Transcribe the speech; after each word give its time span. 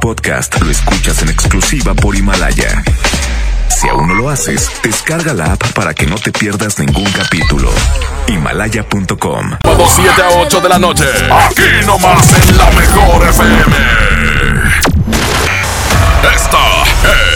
podcast 0.00 0.60
lo 0.60 0.70
escuchas 0.70 1.22
en 1.22 1.28
exclusiva 1.28 1.94
por 1.94 2.16
Himalaya. 2.16 2.82
Si 3.68 3.88
aún 3.88 4.08
no 4.08 4.14
lo 4.14 4.30
haces, 4.30 4.70
descarga 4.82 5.34
la 5.34 5.52
app 5.52 5.72
para 5.72 5.94
que 5.94 6.06
no 6.06 6.16
te 6.16 6.32
pierdas 6.32 6.78
ningún 6.78 7.10
capítulo. 7.12 7.70
Himalaya.com. 8.28 9.56
7 9.94 10.22
a 10.22 10.30
8 10.30 10.60
de 10.60 10.68
la 10.68 10.78
noche. 10.78 11.04
Aquí 11.30 11.86
nomás 11.86 12.34
en 12.48 12.56
la 12.56 12.70
mejor 12.70 13.28
FM. 13.28 13.76
Esta 16.34 16.58
es 17.12 17.35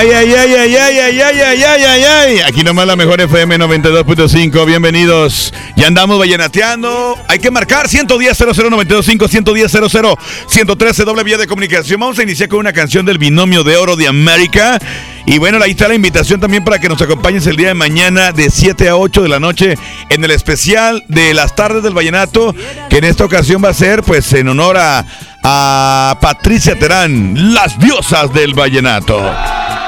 Ay, 0.00 0.12
ay, 0.12 0.32
ay, 0.32 0.54
ay, 0.54 0.76
ay, 0.76 0.98
ay, 1.00 1.20
ay, 1.20 1.40
ay, 1.40 1.62
ay, 1.64 1.84
ay, 1.84 2.04
ay. 2.04 2.38
Aquí 2.46 2.62
nomás 2.62 2.86
la 2.86 2.94
mejor 2.94 3.20
FM 3.20 3.58
92.5. 3.58 4.64
Bienvenidos. 4.64 5.52
Ya 5.74 5.88
andamos 5.88 6.20
vallenateando. 6.20 7.16
Hay 7.26 7.40
que 7.40 7.50
marcar 7.50 7.88
110 7.88 8.38
00925 8.38 9.26
110 9.26 9.72
00 9.72 10.16
113 10.46 11.04
doble 11.04 11.24
vía 11.24 11.36
de 11.36 11.48
comunicación. 11.48 11.98
Vamos 11.98 12.16
a 12.20 12.22
iniciar 12.22 12.48
con 12.48 12.60
una 12.60 12.72
canción 12.72 13.06
del 13.06 13.18
binomio 13.18 13.64
de 13.64 13.76
oro 13.76 13.96
de 13.96 14.06
América. 14.06 14.78
Y 15.26 15.38
bueno, 15.38 15.58
ahí 15.60 15.72
está 15.72 15.88
la 15.88 15.96
invitación 15.96 16.38
también 16.38 16.62
para 16.62 16.78
que 16.78 16.88
nos 16.88 17.02
acompañes 17.02 17.44
el 17.48 17.56
día 17.56 17.66
de 17.66 17.74
mañana 17.74 18.30
de 18.30 18.50
7 18.50 18.88
a 18.88 18.96
8 18.96 19.24
de 19.24 19.28
la 19.28 19.40
noche 19.40 19.74
en 20.10 20.22
el 20.22 20.30
especial 20.30 21.02
de 21.08 21.34
las 21.34 21.56
tardes 21.56 21.82
del 21.82 21.94
vallenato, 21.94 22.54
que 22.88 22.98
en 22.98 23.04
esta 23.04 23.24
ocasión 23.24 23.64
va 23.64 23.70
a 23.70 23.74
ser 23.74 24.04
pues 24.04 24.32
en 24.32 24.46
honor 24.46 24.76
a, 24.78 25.04
a 25.42 26.18
Patricia 26.20 26.78
Terán, 26.78 27.52
las 27.52 27.76
diosas 27.80 28.32
del 28.32 28.54
vallenato. 28.54 29.20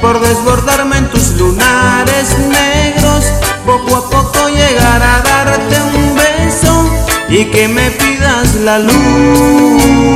por 0.00 0.20
desbordarme 0.20 0.96
en 0.96 1.10
tus 1.10 1.32
lunares 1.32 2.38
negros, 2.38 3.26
poco 3.66 3.96
a 3.96 4.08
poco 4.08 4.48
llegar 4.48 5.02
a 5.02 5.20
darte 5.20 5.76
un 5.82 6.16
beso 6.16 6.90
y 7.28 7.44
que 7.44 7.68
me 7.68 7.90
pidas 7.90 8.54
la 8.54 8.78
luna. 8.78 10.08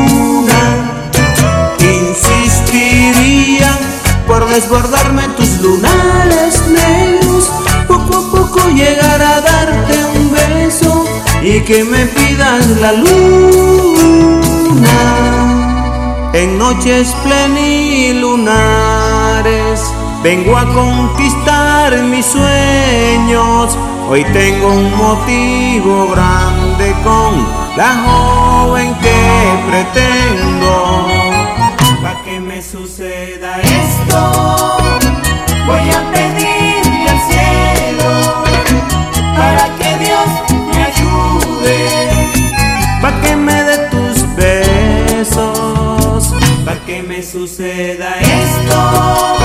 Insistiría 1.79 3.71
por 4.27 4.49
desbordarme 4.49 5.25
en 5.25 5.37
tus 5.37 5.61
lunares 5.61 6.67
negros 6.69 7.26
poco 8.57 8.71
llegar 8.71 9.21
a 9.23 9.41
darte 9.41 10.05
un 10.15 10.33
beso 10.33 11.05
y 11.43 11.61
que 11.61 11.85
me 11.85 12.07
pidas 12.07 12.67
la 12.81 12.93
luna. 12.93 13.07
En 16.33 16.59
noches 16.59 17.15
plenilunares 17.25 19.83
vengo 20.23 20.57
a 20.57 20.65
conquistar 20.73 22.03
mis 22.03 22.25
sueños. 22.27 23.77
Hoy 24.09 24.25
tengo 24.33 24.69
un 24.69 24.97
motivo 24.97 26.09
grande 26.13 26.95
con 27.03 27.45
la 27.77 27.97
joven 28.07 28.95
que 29.01 29.59
pretendo. 29.69 31.09
Pa' 32.03 32.23
que 32.25 32.39
me 32.41 32.63
suceda 32.63 33.61
esto, 33.63 34.76
me 47.03 47.23
suceda 47.23 48.19
esto. 48.21 49.36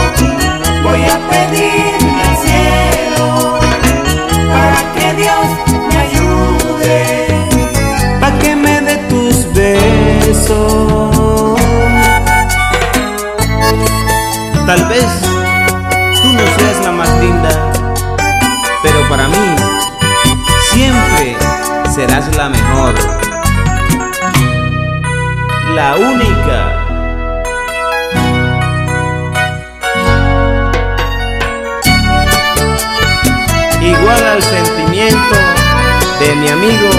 De 36.31 36.37
mi 36.37 36.47
amigo 36.47 36.89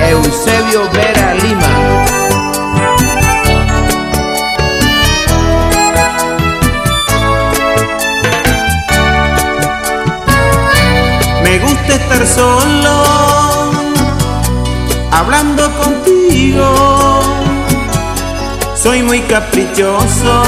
Eusebio 0.00 0.88
Vera 0.92 1.34
Lima. 1.34 1.72
Me 11.44 11.58
gusta 11.58 11.94
estar 11.94 12.26
solo, 12.26 12.94
hablando 15.10 15.70
contigo. 15.76 17.20
Soy 18.74 19.02
muy 19.02 19.20
caprichoso, 19.22 20.42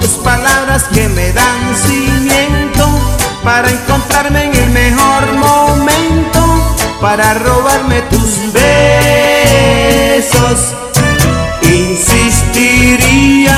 tus 0.00 0.10
palabras 0.10 0.84
que 0.92 1.08
me 1.08 1.32
dan 1.32 1.74
cimiento 1.76 2.86
para 3.42 3.70
encontrarme 3.70 4.44
en 4.44 4.54
el 4.54 4.68
mejor 4.70 5.32
momento, 5.34 6.76
para 7.00 7.34
robarme 7.34 8.02
tus 8.02 8.52
besos. 8.52 10.74
Insistiría 11.62 13.56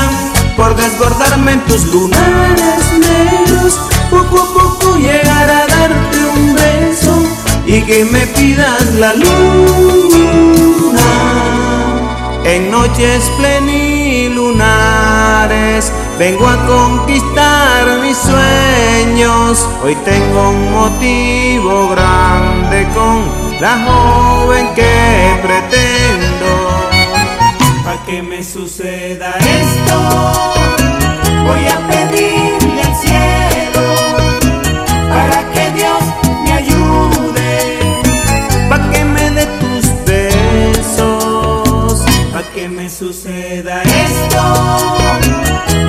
por 0.55 0.75
desbordar 0.75 1.37
tus 1.67 1.85
lunares 1.87 2.93
negros, 2.99 3.79
poco 4.09 4.41
a 4.41 4.53
poco 4.53 4.95
llegar 4.97 5.49
a 5.49 5.67
darte 5.67 6.17
un 6.35 6.55
beso 6.55 7.21
y 7.65 7.81
que 7.81 8.05
me 8.05 8.25
pidas 8.27 8.93
la 8.95 9.13
luna 9.13 9.41
en 12.43 12.71
noches 12.71 13.29
plenilunares. 13.37 15.91
Vengo 16.17 16.47
a 16.47 16.57
conquistar 16.67 17.99
mis 18.01 18.17
sueños. 18.17 19.67
Hoy 19.83 19.95
tengo 20.05 20.49
un 20.51 20.71
motivo 20.71 21.89
grande 21.89 22.87
con 22.93 23.25
la 23.59 23.79
joven 23.85 24.73
que 24.75 25.39
pretendo. 25.41 26.49
Pa' 27.83 27.97
que 28.05 28.21
me 28.21 28.43
suceda 28.43 29.33
esto, 29.39 29.97
voy 31.47 31.65
a 31.67 31.79
pedirle 31.87 32.81
al 32.81 32.95
cielo 32.95 33.85
para 35.09 35.39
que 35.51 35.71
Dios 35.71 36.03
me 36.43 36.51
ayude. 36.53 37.49
Pa' 38.69 38.81
que 38.91 39.03
me 39.03 39.31
dé 39.31 39.45
tus 39.59 39.85
besos, 40.05 41.93
pa' 42.31 42.43
que 42.53 42.69
me 42.69 42.87
suceda 42.89 43.81
esto, 43.81 43.90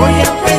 voy 0.02 0.20
a 0.20 0.51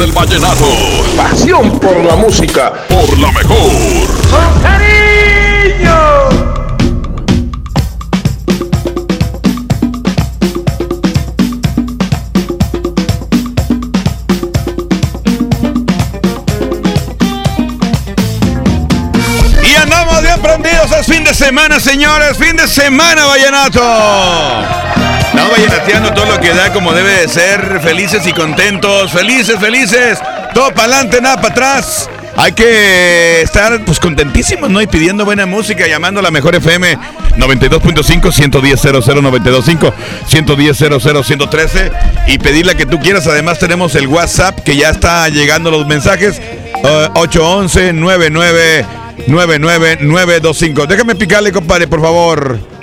del 0.00 0.12
vallenato. 0.12 0.64
Pasión 1.14 1.78
por 1.78 2.02
la 2.02 2.16
música. 2.16 2.72
Por 2.88 3.18
la 3.18 3.30
mejor. 3.32 3.70
Y 19.62 19.76
andamos 19.76 20.22
bien 20.22 20.40
prendidos, 20.40 20.92
es 20.98 21.06
fin 21.06 21.24
de 21.24 21.34
semana, 21.34 21.78
señores, 21.78 22.38
fin 22.38 22.56
de 22.56 22.66
semana, 22.66 23.26
vallenato. 23.26 25.19
Estamos 25.40 25.58
vallenateando 25.58 26.12
todo 26.12 26.26
lo 26.26 26.38
que 26.38 26.50
da 26.50 26.70
como 26.70 26.92
debe 26.92 27.22
de 27.22 27.26
ser, 27.26 27.80
felices 27.80 28.26
y 28.26 28.32
contentos, 28.34 29.10
felices, 29.10 29.58
felices, 29.58 30.18
todo 30.52 30.70
para 30.74 30.88
adelante, 30.92 31.18
nada 31.22 31.36
para 31.36 31.48
atrás. 31.48 32.10
Hay 32.36 32.52
que 32.52 33.40
estar 33.40 33.82
pues 33.86 33.98
contentísimos, 33.98 34.68
¿no? 34.68 34.82
Y 34.82 34.86
pidiendo 34.86 35.24
buena 35.24 35.46
música, 35.46 35.86
llamando 35.86 36.20
a 36.20 36.22
la 36.22 36.30
mejor 36.30 36.56
FM 36.56 36.94
92.5, 37.38 38.32
110 38.32 38.84
925, 38.84 39.94
110 40.26 40.76
113 41.24 41.92
y 42.26 42.36
pedir 42.36 42.66
la 42.66 42.74
que 42.74 42.84
tú 42.84 43.00
quieras. 43.00 43.26
Además 43.26 43.58
tenemos 43.58 43.94
el 43.94 44.08
WhatsApp 44.08 44.60
que 44.60 44.76
ya 44.76 44.90
está 44.90 45.26
llegando 45.30 45.70
los 45.70 45.86
mensajes. 45.86 46.38
eh, 46.38 47.08
811 47.14 47.94
99 47.94 48.84
99925. 49.26 50.86
Déjame 50.86 51.14
picarle, 51.14 51.50
compadre, 51.50 51.88
por 51.88 52.02
favor. 52.02 52.79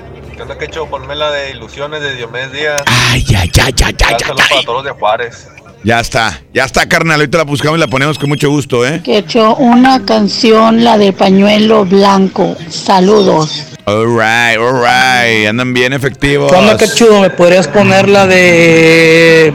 ¿Qué 0.48 0.54
onda, 0.54 0.66
Quecho? 0.66 0.86
Ponme 0.86 1.14
la 1.14 1.30
de 1.30 1.52
Ilusiones 1.52 2.02
de 2.02 2.16
Diomedes 2.16 2.54
Díaz. 2.54 2.84
Ay, 2.86 3.26
ay, 3.38 3.52
ay, 3.62 3.74
ay, 3.84 3.96
ay, 4.06 4.14
Un 4.14 4.20
saludo 4.20 4.44
para 4.50 4.62
todos 4.62 4.76
los 4.76 4.86
de 4.86 4.92
Juárez. 4.92 5.48
Ya 5.84 6.00
está, 6.00 6.42
ya 6.54 6.64
está, 6.64 6.88
carnal. 6.88 7.20
Ahorita 7.20 7.40
la 7.40 7.44
buscamos 7.44 7.78
y 7.78 7.82
la 7.82 7.88
ponemos 7.88 8.18
con 8.18 8.30
mucho 8.30 8.50
gusto, 8.50 8.88
¿eh? 8.88 9.02
Que 9.04 9.18
hecho 9.18 9.56
una 9.56 10.06
canción, 10.06 10.86
la 10.86 10.98
de 10.98 11.12
pañuelo 11.12 11.84
blanco. 11.84 12.56
Saludos. 12.70 13.62
Alright, 13.84 14.58
alright. 14.58 15.50
Andan 15.50 15.74
bien 15.74 15.92
efectivos. 15.92 16.50
¿Qué 16.50 16.58
onda, 16.58 16.78
qué 16.78 16.88
chudo? 16.88 17.20
¿Me 17.20 17.30
podrías 17.30 17.68
poner 17.68 18.08
la 18.08 18.26
de 18.26 19.54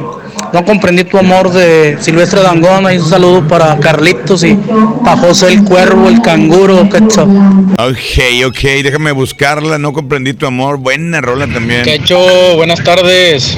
No 0.53 0.65
comprendí 0.67 1.05
tu 1.05 1.17
amor 1.17 1.51
de 1.51 1.97
Silvestre 2.01 2.43
Dangón? 2.43 2.87
Ahí 2.87 2.99
un 2.99 3.09
saludo 3.09 3.47
para 3.49 3.79
Carlitos 3.79 4.45
y 4.45 4.55
para 5.03 5.17
José 5.17 5.49
el 5.49 5.65
Cuervo, 5.65 6.09
el 6.09 6.21
Canguro, 6.21 6.89
qué 6.91 6.99
chudo. 7.09 7.27
Ok, 7.79 8.47
ok, 8.47 8.61
déjame 8.83 9.13
buscarla. 9.13 9.79
No 9.79 9.95
comprendí 9.95 10.35
tu 10.35 10.47
amor. 10.47 10.77
Buena 10.77 11.23
rola 11.23 11.47
también. 11.47 11.85
Quecho, 11.85 12.19
buenas 12.57 12.85
tardes. 12.85 13.57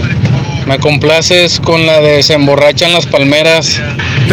Me 0.67 0.79
complaces 0.79 1.61
con 1.61 1.85
la 1.85 2.01
de 2.01 2.23
Se 2.23 2.35
emborrachan 2.35 2.93
las 2.93 3.07
palmeras. 3.07 3.67
Se 3.67 3.81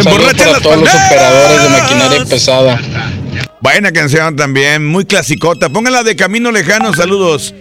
Saludos 0.04 0.06
emborrachan 0.06 0.38
para 0.38 0.52
las 0.52 0.62
todos 0.62 0.78
los 0.78 0.90
operadores 0.90 1.64
de 1.64 1.70
maquinaria 1.70 2.26
pesada. 2.26 2.80
Buena 3.60 3.92
canción 3.92 4.36
también, 4.36 4.86
muy 4.86 5.06
clasicota. 5.06 5.70
Póngala 5.70 6.04
de 6.04 6.16
Camino 6.16 6.52
Lejano, 6.52 6.94
saludos. 6.94 7.54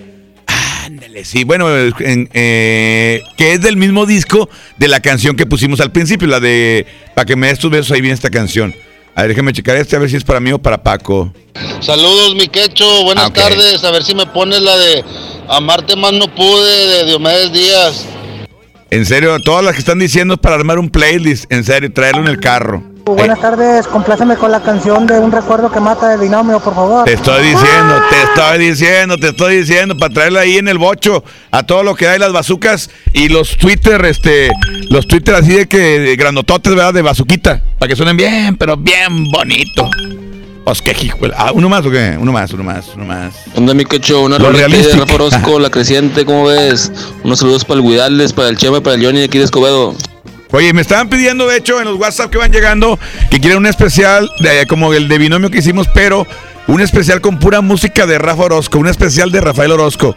Ándale, 1.03 1.25
sí, 1.25 1.45
bueno, 1.45 1.67
en- 2.01 2.29
eh, 2.35 3.23
que 3.39 3.55
es 3.55 3.63
del 3.63 3.79
mismo 3.79 4.05
disco 4.05 4.51
de 4.77 4.87
la 4.87 5.01
canción 5.01 5.35
que 5.35 5.47
pusimos 5.47 5.81
al 5.81 5.93
principio, 5.93 6.29
la 6.29 6.41
de 6.41 6.85
Pa' 7.15 7.25
que 7.25 7.37
me 7.37 7.47
des 7.47 7.59
tus 7.59 7.71
besos, 7.71 7.91
ahí 7.93 8.03
viene 8.03 8.13
esta 8.13 8.29
canción. 8.29 8.75
A 9.15 9.23
ver, 9.23 9.31
déjame 9.31 9.55
checar 9.55 9.77
este, 9.79 9.97
a 9.97 9.99
ver 9.99 10.11
si 10.11 10.17
es 10.17 10.25
para 10.25 10.41
mí 10.41 10.53
o 10.53 10.59
para 10.59 10.83
Paco. 10.83 11.33
Saludos, 11.81 12.35
mi 12.35 12.49
quecho, 12.49 13.03
buenas 13.05 13.31
Ah, 13.31 13.33
tardes. 13.33 13.83
A 13.83 13.91
ver 13.93 14.03
si 14.05 14.15
me 14.15 14.27
pones 14.27 14.61
la 14.61 14.77
de 14.77 15.03
Amarte 15.49 15.97
más 15.97 16.13
no 16.13 16.29
pude 16.35 16.87
de 16.89 17.05
Diomedes 17.07 17.51
Díaz. 17.51 18.05
En 18.91 19.07
serio, 19.07 19.39
todas 19.41 19.65
las 19.65 19.73
que 19.73 19.79
están 19.81 19.99
diciendo 20.01 20.35
es 20.35 20.41
para 20.41 20.57
armar 20.57 20.79
un 20.79 20.91
playlist, 20.91 21.51
en 21.51 21.65
serio, 21.65 21.91
traerlo 21.95 22.21
en 22.21 22.29
el 22.29 22.41
carro. 22.41 22.83
Buenas 23.05 23.41
tardes, 23.41 23.87
compláceme 23.87 24.37
con 24.37 24.51
la 24.51 24.61
canción 24.61 25.07
de 25.07 25.19
Un 25.19 25.33
recuerdo 25.33 25.71
que 25.71 25.81
mata 25.81 26.09
de 26.09 26.17
binomio, 26.17 26.61
por 26.61 26.75
favor. 26.75 27.05
Te 27.05 27.15
estoy 27.15 27.43
diciendo, 27.43 28.01
te 28.11 28.23
estoy 28.23 28.59
diciendo, 28.59 29.17
te 29.17 29.29
estoy 29.29 29.57
diciendo, 29.59 29.97
para 29.97 30.13
traerla 30.13 30.41
ahí 30.41 30.59
en 30.59 30.69
el 30.69 30.79
bocho, 30.79 31.25
a 31.51 31.63
todo 31.63 31.83
lo 31.83 31.95
que 31.95 32.09
hay 32.09 32.19
las 32.19 32.33
bazucas 32.33 32.91
y 33.13 33.29
los 33.29 33.57
Twitter, 33.57 34.05
este, 34.05 34.51
los 34.91 35.07
Twitter 35.07 35.35
así 35.35 35.55
de 35.55 35.67
que 35.67 35.79
de 35.79 36.17
grandototes, 36.17 36.75
¿verdad? 36.75 36.95
De 36.95 37.03
bazuquita, 37.03 37.63
para 37.79 37.89
que 37.89 37.97
suenen 37.97 38.17
bien, 38.17 38.57
pero 38.57 38.77
bien 38.77 39.25
bonito. 39.33 39.89
Pues 40.65 40.83
qué 40.83 40.95
hijo, 41.01 41.19
ah, 41.37 41.51
uno 41.53 41.69
más 41.69 41.85
o 41.87 41.91
qué, 41.91 42.17
uno 42.21 42.31
más, 42.33 42.53
uno 42.53 42.63
más, 42.63 42.93
uno 42.95 43.05
más. 43.05 43.35
Onda 43.57 43.75
mi 43.75 43.85
quecho, 43.85 44.23
una 44.23 44.39
rolita 44.39 44.69
de. 44.69 44.93
Rafa 44.93 45.15
Orozco, 45.15 45.59
la 45.59 45.71
creciente, 45.71 46.25
¿cómo 46.25 46.45
ves? 46.45 46.93
Unos 47.25 47.41
saludos 47.41 47.65
para 47.65 47.81
el 47.81 47.87
Guidales, 47.87 48.33
para 48.33 48.49
el 48.49 48.57
Chema, 48.57 48.81
para 48.81 48.95
el 48.97 49.05
Johnny 49.05 49.21
de 49.21 49.25
aquí 49.25 49.39
de 49.39 49.45
Escobedo. 49.45 49.97
Oye, 50.53 50.73
me 50.73 50.81
estaban 50.81 51.09
pidiendo, 51.09 51.47
de 51.47 51.57
hecho, 51.57 51.81
en 51.81 51.87
los 51.87 51.97
WhatsApp 51.97 52.31
que 52.31 52.39
van 52.39 52.53
llegando, 52.53 52.99
que 53.31 53.41
quieren 53.41 53.59
un 53.59 53.67
especial 53.67 54.31
de, 54.41 54.67
como 54.67 54.93
el 54.93 55.09
de 55.09 55.19
binomio 55.19 55.51
que 55.51 55.59
hicimos, 55.59 55.89
pero 55.95 56.27
un 56.67 56.81
especial 56.81 57.21
con 57.21 57.39
pura 57.39 57.61
música 57.61 58.07
de 58.07 58.19
Rafa 58.19 58.45
Orozco, 58.45 58.79
un 58.79 58.89
especial 58.89 59.31
de 59.31 59.41
Rafael 59.41 59.73
Orozco. 59.73 60.17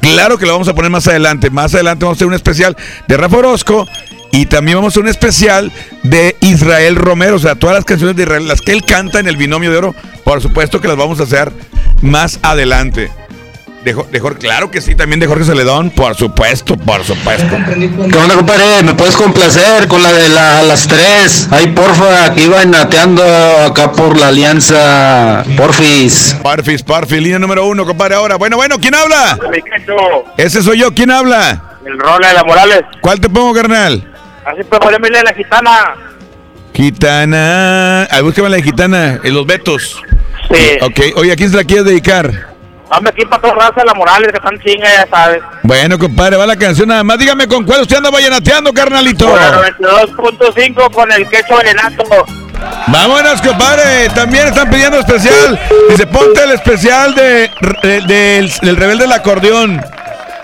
Claro 0.00 0.36
que 0.36 0.46
lo 0.46 0.52
vamos 0.52 0.68
a 0.68 0.74
poner 0.74 0.90
más 0.90 1.06
adelante. 1.06 1.50
Más 1.50 1.74
adelante 1.74 2.04
vamos 2.04 2.16
a 2.16 2.18
hacer 2.18 2.26
un 2.26 2.34
especial 2.34 2.76
de 3.06 3.16
Rafa 3.16 3.36
Orozco 3.36 3.86
y 4.32 4.46
también 4.46 4.78
vamos 4.78 4.90
a 4.90 4.92
hacer 4.94 5.02
un 5.04 5.08
especial 5.08 5.72
de 6.02 6.36
Israel 6.40 6.96
Romero. 6.96 7.36
O 7.36 7.38
sea, 7.38 7.54
todas 7.54 7.76
las 7.76 7.84
canciones 7.84 8.16
de 8.16 8.24
Israel, 8.24 8.48
las 8.48 8.60
que 8.60 8.72
él 8.72 8.84
canta 8.84 9.20
en 9.20 9.28
el 9.28 9.36
binomio 9.36 9.70
de 9.70 9.76
oro, 9.78 9.94
por 10.24 10.42
supuesto 10.42 10.80
que 10.80 10.88
las 10.88 10.96
vamos 10.96 11.20
a 11.20 11.22
hacer 11.22 11.52
más 12.00 12.40
adelante. 12.42 13.10
De, 13.84 13.92
de 14.12 14.20
Jorge, 14.20 14.38
claro 14.38 14.70
que 14.70 14.80
sí, 14.80 14.94
también 14.94 15.18
de 15.18 15.26
Jorge 15.26 15.44
Celedón, 15.44 15.90
por 15.90 16.14
supuesto, 16.14 16.76
por 16.76 17.02
supuesto. 17.02 17.56
¿Qué 18.10 18.16
onda, 18.16 18.36
compadre? 18.36 18.80
¿Me 18.84 18.94
puedes 18.94 19.16
complacer 19.16 19.88
con 19.88 20.00
la 20.04 20.12
de 20.12 20.28
la- 20.28 20.62
las 20.62 20.86
tres? 20.86 21.48
Ahí, 21.50 21.66
porfa, 21.66 22.32
que 22.32 22.42
iban 22.44 22.70
nateando 22.70 23.24
acá 23.66 23.90
por 23.90 24.16
la 24.16 24.28
alianza. 24.28 25.42
Porfis. 25.56 26.36
Porfis, 26.40 26.82
porfis, 26.84 27.20
línea 27.20 27.40
número 27.40 27.66
uno, 27.66 27.84
compadre. 27.84 28.14
Ahora, 28.14 28.36
bueno, 28.36 28.56
bueno, 28.56 28.78
¿quién 28.78 28.94
habla? 28.94 29.36
Ese 30.36 30.62
soy 30.62 30.78
yo, 30.78 30.94
¿quién 30.94 31.10
habla? 31.10 31.70
el 31.84 31.98
Rola 31.98 32.28
de 32.28 32.34
la 32.34 32.44
Morales. 32.44 32.82
¿Cuál 33.00 33.18
te 33.20 33.28
pongo, 33.28 33.52
carnal? 33.52 34.08
Así 34.44 34.62
pues, 34.68 34.80
poneme 34.80 35.10
la 35.10 35.24
la 35.24 35.34
gitana. 35.34 35.94
Gitana. 36.72 38.04
Ah, 38.04 38.20
búscame 38.22 38.48
la 38.48 38.56
de 38.56 38.62
gitana, 38.62 39.18
en 39.24 39.34
los 39.34 39.44
Betos. 39.44 40.00
Sí. 40.52 40.78
Ok, 40.82 41.00
oye, 41.16 41.32
¿a 41.32 41.36
quién 41.36 41.50
se 41.50 41.56
la 41.56 41.64
quieres 41.64 41.84
dedicar? 41.84 42.51
Dame 42.92 43.08
aquí 43.08 43.24
para 43.24 43.40
toda 43.40 43.54
raza 43.54 43.80
de 43.80 43.84
la 43.86 43.94
Morales, 43.94 44.28
que 44.30 44.36
están 44.36 44.58
chinga, 44.60 44.86
ya 44.86 45.06
sabes. 45.08 45.42
Bueno, 45.62 45.98
compadre, 45.98 46.36
va 46.36 46.46
la 46.46 46.56
canción 46.56 46.88
nada 46.88 47.02
más. 47.02 47.18
Dígame 47.18 47.48
con 47.48 47.64
cuál 47.64 47.80
usted 47.80 47.96
anda 47.96 48.10
vallenateando, 48.10 48.70
carnalito. 48.74 49.34
La 49.34 49.50
92.5 49.78 50.90
con 50.92 51.10
el 51.10 51.26
quecho 51.28 51.56
venenato. 51.56 52.04
Vámonos, 52.88 53.40
compadre. 53.40 54.08
También 54.14 54.48
están 54.48 54.68
pidiendo 54.70 54.98
especial. 54.98 55.58
Dice, 55.88 56.06
ponte 56.06 56.42
el 56.44 56.50
especial 56.52 57.14
de, 57.14 57.50
de- 57.82 58.00
del, 58.02 58.52
del 58.60 58.76
rebelde 58.76 59.04
del 59.04 59.12
acordeón. 59.12 59.82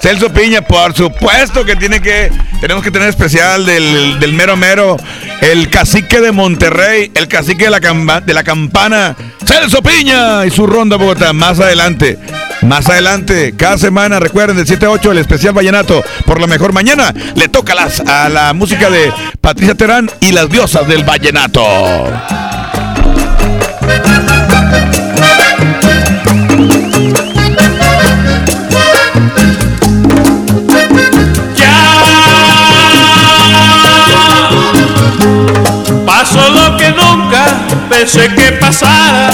Celso 0.00 0.33
Piña, 0.33 0.62
por 0.62 0.95
supuesto 0.95 1.64
que 1.64 1.75
tiene 1.75 2.00
que, 2.00 2.31
tenemos 2.61 2.85
que 2.85 2.90
tener 2.90 3.09
especial 3.09 3.67
del, 3.67 4.21
del 4.21 4.33
mero 4.33 4.57
mero, 4.57 4.97
el 5.40 5.69
cacique 5.71 6.21
de 6.21 6.31
Monterrey, 6.31 7.11
el 7.14 7.26
cacique 7.26 7.64
de 7.64 7.71
la, 7.71 8.43
campana, 8.45 9.17
Celso 9.45 9.83
Piña 9.83 10.47
y 10.47 10.50
su 10.50 10.67
ronda 10.67 10.97
Bogotá, 10.97 11.33
más 11.33 11.59
adelante. 11.61 12.19
Más 12.62 12.88
adelante, 12.88 13.55
cada 13.57 13.78
semana, 13.78 14.19
recuerden, 14.19 14.57
del 14.57 14.67
7 14.67 14.87
a 14.87 14.90
8, 14.90 15.12
el 15.12 15.19
especial 15.19 15.55
Vallenato 15.55 16.02
por 16.26 16.40
la 16.40 16.49
mejor 16.49 16.73
mañana. 16.73 17.14
Le 17.37 17.49
toca 17.49 17.75
las, 17.75 18.00
a 18.00 18.28
la 18.28 18.52
música 18.52 18.90
de 18.90 19.12
Patricia 19.40 19.76
Terán 19.76 20.11
y 20.21 20.33
las 20.33 20.49
diosas 20.49 20.88
del 20.88 21.05
Vallenato. 21.05 21.64
Pasó 36.30 36.50
lo 36.50 36.76
que 36.76 36.90
nunca 36.90 37.47
pensé 37.88 38.28
que 38.35 38.52
pasara. 38.52 39.30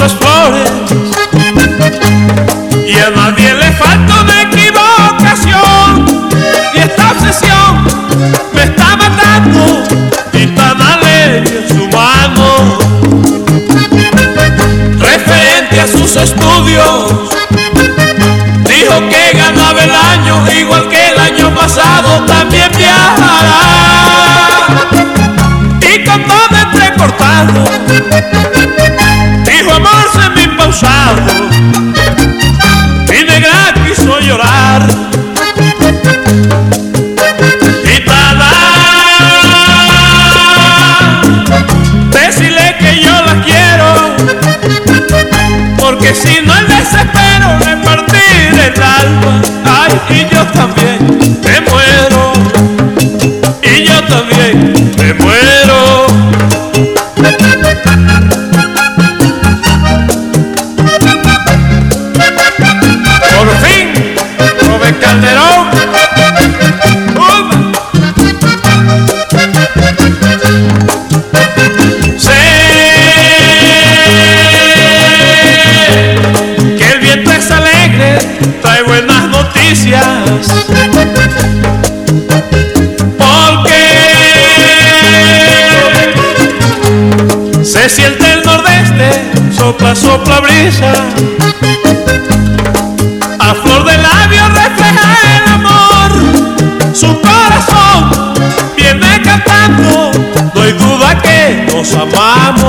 a 3.00 3.10
nadie 3.10 3.52
le 3.52 3.72
falta 3.72 4.20
una 4.20 4.42
equivocación. 4.42 6.06
Y 6.72 6.78
esta 6.78 7.10
obsesión 7.10 7.84
me 8.54 8.62
está 8.62 8.96
matando. 8.96 9.82
Y 10.32 10.46
tan 10.54 10.80
alegre 10.80 11.66
su 11.66 11.88
mano 11.88 12.78
referente 15.00 15.80
a 15.80 15.86
sus 15.88 16.14
estudios. 16.14 16.97
Sopla 90.70 90.92
brisa. 90.92 90.92
A 93.38 93.54
flor 93.54 93.84
de 93.84 93.96
labio 93.98 94.48
refleja 94.48 95.16
el 95.36 95.48
amor, 95.52 96.10
su 96.94 97.20
corazón 97.20 98.34
viene 98.76 99.22
cantando, 99.22 100.10
no 100.54 100.62
hay 100.62 100.72
duda 100.72 101.20
que 101.22 101.66
nos 101.72 101.92
amamos. 101.94 102.67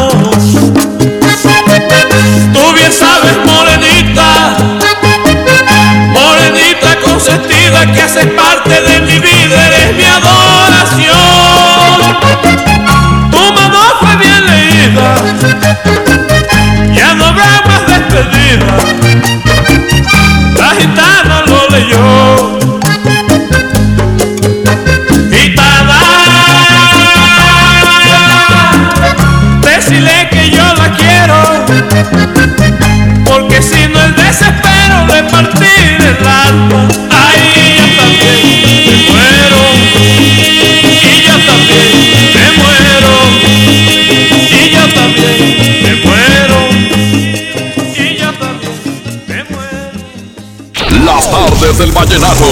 Del 51.80 51.92
vallenato. 51.94 52.46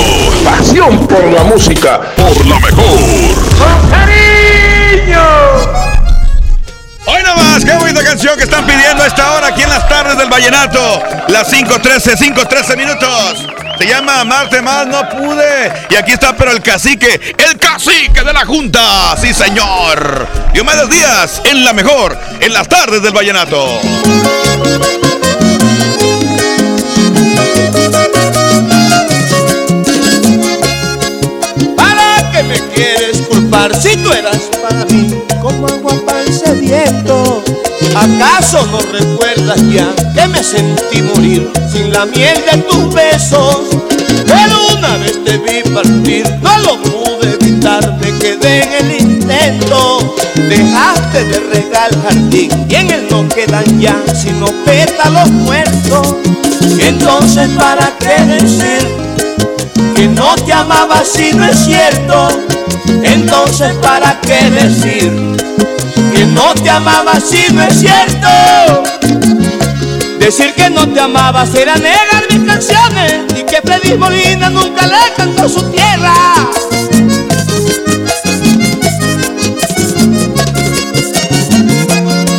Pasión 0.46 1.06
por 1.06 1.24
la 1.26 1.44
música. 1.44 2.00
Por 2.16 2.46
la 2.46 2.60
mejor. 2.60 2.98
Hoy 7.06 7.24
nomás, 7.24 7.66
qué 7.66 7.74
bonita 7.74 8.04
canción 8.06 8.38
que 8.38 8.44
están 8.44 8.66
pidiendo 8.66 9.04
a 9.04 9.08
esta 9.08 9.34
hora 9.34 9.48
aquí 9.48 9.64
en 9.64 9.70
las 9.70 9.88
tardes 9.90 10.18
del 10.18 10.30
Vallenato. 10.30 11.04
Las 11.28 11.52
5.13, 11.52 12.18
5.13 12.18 12.78
minutos. 12.78 13.46
Se 13.78 13.88
llama 13.88 14.24
Marte 14.24 14.62
más 14.62 14.88
no 14.88 15.08
pude. 15.10 15.74
Y 15.90 15.96
aquí 15.96 16.14
está, 16.14 16.36
pero 16.36 16.52
el 16.52 16.62
cacique, 16.62 17.36
el 17.38 17.58
cacique 17.58 18.24
de 18.24 18.34
la 18.34 18.46
Junta. 18.46 19.16
Sí, 19.18 19.34
señor. 19.34 20.26
Diomedes 20.54 20.90
Díaz 20.90 21.42
en 21.44 21.66
la 21.66 21.74
mejor, 21.74 22.18
en 22.40 22.54
las 22.54 22.70
tardes 22.70 23.02
del 23.02 23.12
Vallenato. 23.12 23.82
Tú 34.04 34.12
eras 34.14 34.50
para 34.62 34.86
mí 34.86 35.10
como 35.42 35.66
agua 35.68 35.94
para 36.06 36.32
sediento? 36.32 37.44
¿Acaso 37.96 38.66
no 38.68 38.80
recuerdas 38.92 39.60
ya 39.72 39.88
que 40.14 40.28
me 40.28 40.44
sentí 40.44 41.02
morir 41.02 41.52
sin 41.72 41.92
la 41.92 42.06
miel 42.06 42.38
de 42.52 42.58
tus 42.60 42.94
besos? 42.94 43.70
Pero 44.28 44.78
una 44.78 44.98
vez 44.98 45.24
te 45.24 45.38
vi 45.40 45.64
partir, 45.74 46.26
no 46.42 46.58
lo 46.60 46.82
pude 46.82 47.34
evitar, 47.34 47.98
me 48.00 48.12
quedé 48.20 48.62
en 48.62 48.74
el 48.74 49.02
intento. 49.02 50.16
Dejaste 50.36 51.24
de 51.26 51.40
regar 51.40 51.90
jardín 52.04 52.52
y 52.70 52.76
en 52.76 52.92
él 52.92 53.08
no 53.10 53.28
quedan 53.30 53.80
ya 53.80 53.96
sino 54.14 54.46
pétalos 54.66 55.32
muertos. 55.32 56.16
Entonces, 56.80 57.50
¿para 57.58 57.92
qué 58.00 58.24
decir? 58.24 59.07
Que 59.98 60.08
no 60.10 60.36
te 60.36 60.54
amaba 60.54 61.04
si 61.04 61.34
no 61.34 61.44
es 61.44 61.58
cierto. 61.66 62.30
Entonces, 63.04 63.74
¿para 63.82 64.22
qué 64.22 64.52
decir 64.52 65.36
que 66.14 66.26
no 66.26 66.54
te 66.54 66.70
amaba 66.70 67.20
si 67.20 67.52
no 67.52 67.64
es 67.64 67.80
cierto? 67.80 68.84
Decir 70.20 70.54
que 70.54 70.70
no 70.70 70.88
te 70.88 71.00
amaba 71.00 71.48
será 71.48 71.76
negar 71.78 72.26
mis 72.30 72.46
canciones 72.48 73.24
y 73.40 73.44
que 73.44 73.60
Freddy 73.64 73.98
Molina 73.98 74.52
nunca 74.52 74.86
le 74.86 75.14
cantó 75.16 75.50
su 75.50 75.64
tierra. 75.72 76.14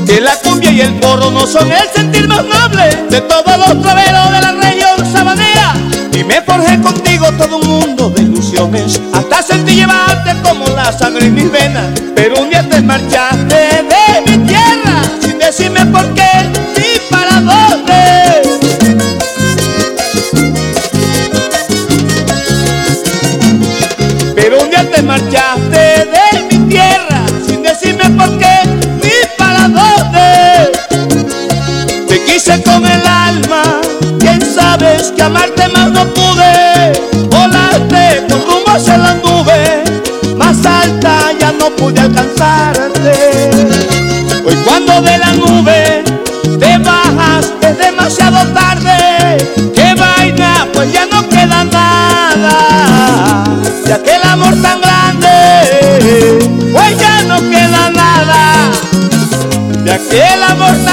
Que 0.06 0.20
la 0.20 0.36
cumbia 0.36 0.70
y 0.70 0.80
el 0.82 0.94
porro 1.00 1.32
no 1.32 1.44
son 1.44 1.72
el 1.72 1.88
sentir 1.92 2.28
más 2.28 2.44
noble 2.44 3.06
de 3.10 3.20
todos 3.22 3.58
los 3.58 3.82
traveros 3.82 4.30
de 4.30 4.40
la. 4.42 4.48
Y 4.77 4.77
me 6.28 6.42
forjé 6.42 6.78
contigo 6.80 7.26
todo 7.38 7.56
un 7.56 7.66
mundo 7.66 8.10
de 8.10 8.22
ilusiones. 8.22 9.00
Hasta 9.14 9.42
sentí 9.42 9.76
llevarte 9.76 10.36
como 10.42 10.68
la 10.68 10.92
sangre 10.92 11.26
en 11.26 11.34
mis 11.34 11.50
venas. 11.50 11.86
Pero 12.14 12.42
un 12.42 12.50
día 12.50 12.68
te 12.68 12.82
marchaste 12.82 13.56
de 13.56 13.97
que 35.12 35.22
amarte 35.22 35.68
más 35.68 35.90
no 35.90 36.04
pude 36.14 36.92
Volaste 37.30 38.26
con 38.28 38.40
rumbo 38.40 38.70
hacia 38.70 38.98
la 38.98 39.14
nube. 39.14 39.84
Más 40.36 40.64
alta 40.64 41.32
ya 41.38 41.52
no 41.52 41.70
pude 41.76 42.00
alcanzarte. 42.00 43.50
Hoy 44.44 44.56
cuando 44.64 45.02
de 45.02 45.18
la 45.18 45.32
nube 45.32 46.04
te 46.58 46.78
bajas 46.78 47.52
es 47.60 47.78
demasiado 47.78 48.38
tarde 48.52 49.36
Qué 49.74 49.94
vaina 49.94 50.66
pues 50.72 50.92
ya 50.92 51.06
no 51.06 51.28
queda 51.28 51.64
nada. 51.64 53.44
De 53.84 53.92
aquel 53.92 54.22
amor 54.24 54.54
tan 54.62 54.80
grande 54.80 56.38
Pues 56.72 56.98
ya 56.98 57.22
no 57.24 57.40
queda 57.40 57.90
nada. 57.90 58.70
De 59.84 59.92
aquel 59.92 60.42
amor 60.42 60.76
tan 60.84 60.87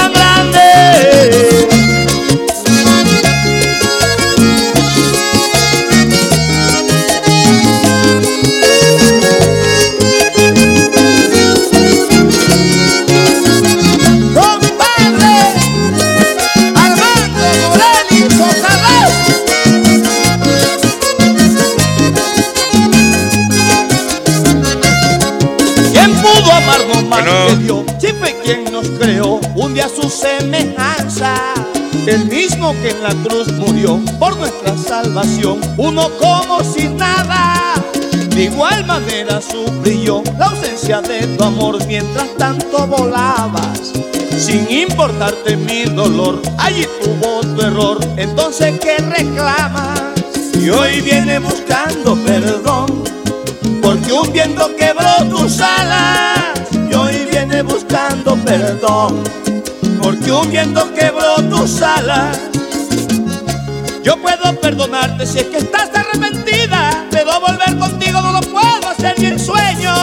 semejanza 30.08 31.34
El 32.06 32.26
mismo 32.26 32.72
que 32.82 32.90
en 32.90 33.02
la 33.02 33.14
cruz 33.24 33.52
murió 33.52 34.00
por 34.18 34.36
nuestra 34.36 34.76
salvación 34.76 35.60
Uno 35.76 36.10
como 36.18 36.62
si 36.62 36.88
nada 36.88 37.74
De 38.30 38.44
igual 38.44 38.84
manera 38.86 39.40
sufrió 39.40 40.22
la 40.38 40.46
ausencia 40.46 41.00
de 41.00 41.26
tu 41.26 41.44
amor 41.44 41.84
Mientras 41.86 42.28
tanto 42.36 42.86
volabas 42.86 43.92
sin 44.38 44.70
importarte 44.70 45.56
mi 45.56 45.84
dolor 45.84 46.40
Allí 46.58 46.86
tuvo 47.02 47.40
tu 47.40 47.62
error 47.62 47.98
Entonces 48.16 48.78
¿qué 48.80 48.98
reclamas? 48.98 50.00
Y 50.60 50.70
hoy 50.70 51.00
viene 51.00 51.38
buscando 51.38 52.16
perdón 52.24 53.16
porque 53.86 54.12
un 54.12 54.32
viento 54.32 54.74
quebró 54.76 55.24
tus 55.30 55.60
alas 55.60 56.58
y 56.90 56.94
hoy 56.94 57.26
viene 57.30 57.62
buscando 57.62 58.34
perdón. 58.44 59.22
Viento 60.26 60.92
quebró 60.92 61.36
tus 61.48 61.80
alas. 61.82 62.36
Yo 64.02 64.16
puedo 64.16 64.58
perdonarte 64.60 65.24
si 65.24 65.38
es 65.38 65.44
que 65.44 65.58
estás 65.58 65.88
arrepentida, 65.94 67.06
pero 67.12 67.40
volver 67.40 67.78
contigo 67.78 68.20
no 68.20 68.32
lo 68.32 68.40
puedo 68.40 68.88
hacer 68.88 69.16
ni 69.20 69.26
en 69.26 69.38
sueño. 69.38 69.94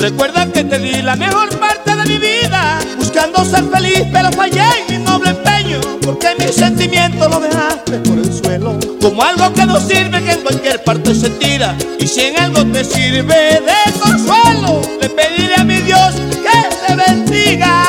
Recuerda 0.00 0.46
que 0.46 0.64
te 0.64 0.78
di 0.80 1.00
la 1.02 1.14
mejor 1.14 1.56
parte 1.60 1.94
de 1.94 2.04
mi 2.04 2.18
vida, 2.18 2.80
buscando 2.98 3.44
ser 3.44 3.62
feliz, 3.64 4.02
pero 4.12 4.32
fallé 4.32 4.66
empeño, 5.26 5.80
porque 6.02 6.28
mi 6.38 6.52
sentimiento 6.52 7.28
lo 7.28 7.40
dejaste 7.40 7.98
por 7.98 8.18
el 8.18 8.32
suelo, 8.32 8.78
como 9.00 9.22
algo 9.22 9.52
que 9.52 9.66
no 9.66 9.80
sirve, 9.80 10.22
que 10.22 10.32
en 10.32 10.40
cualquier 10.42 10.82
parte 10.82 11.14
se 11.14 11.30
tira, 11.30 11.76
y 11.98 12.06
si 12.06 12.20
en 12.22 12.38
algo 12.38 12.64
te 12.66 12.84
sirve 12.84 13.60
de 13.60 13.92
consuelo, 14.00 14.80
le 15.00 15.08
pediré 15.08 15.54
a 15.56 15.64
mi 15.64 15.76
Dios 15.76 16.14
que 16.14 16.86
te 16.86 16.94
bendiga. 16.94 17.84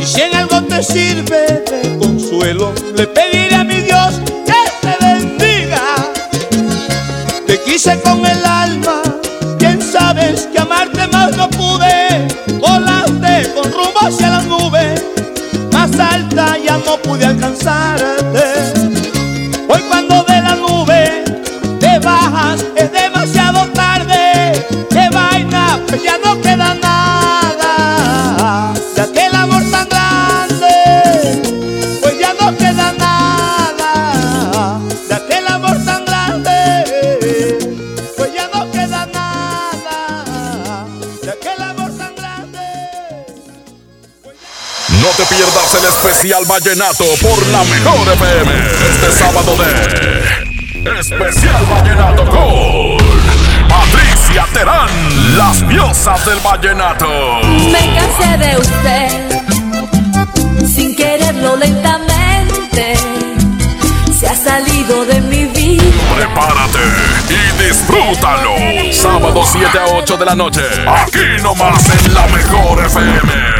Y 0.00 0.04
si 0.04 0.20
en 0.22 0.34
algo 0.34 0.62
te 0.62 0.82
sirve 0.82 1.62
de 1.70 1.98
consuelo, 1.98 2.72
le 2.96 3.06
pediré 3.06 3.54
a 3.54 3.64
mi 3.64 3.80
Dios 3.80 4.20
que 4.46 4.88
te 4.88 5.04
bendiga. 5.04 5.82
Te 7.46 7.60
quise 7.62 8.00
con 8.00 8.24
el 8.26 8.44
vallenato 46.50 47.04
por 47.22 47.46
la 47.46 47.62
mejor 47.62 48.08
FM. 48.12 48.52
Este 48.90 49.12
sábado 49.12 49.56
de 49.56 50.98
Especial 50.98 51.64
Vallenato 51.70 52.24
con 52.24 52.96
Patricia 53.68 54.44
Terán, 54.52 55.38
las 55.38 55.68
diosas 55.68 56.26
del 56.26 56.40
vallenato. 56.40 57.06
Me 57.70 57.94
cansé 57.94 58.36
de 58.38 58.58
usted, 58.58 59.42
sin 60.66 60.96
quererlo 60.96 61.54
lentamente, 61.54 62.96
se 64.18 64.26
ha 64.26 64.34
salido 64.34 65.04
de 65.04 65.20
mi 65.20 65.44
vida. 65.44 65.84
Prepárate 66.16 66.80
y 67.28 67.62
disfrútalo. 67.62 68.56
Sábado 68.92 69.44
7 69.46 69.78
a 69.78 69.86
8 69.86 70.16
de 70.16 70.24
la 70.24 70.34
noche. 70.34 70.62
Aquí 70.88 71.40
nomás 71.44 71.88
en 71.90 72.12
la 72.12 72.26
mejor 72.26 72.84
FM. 72.86 73.59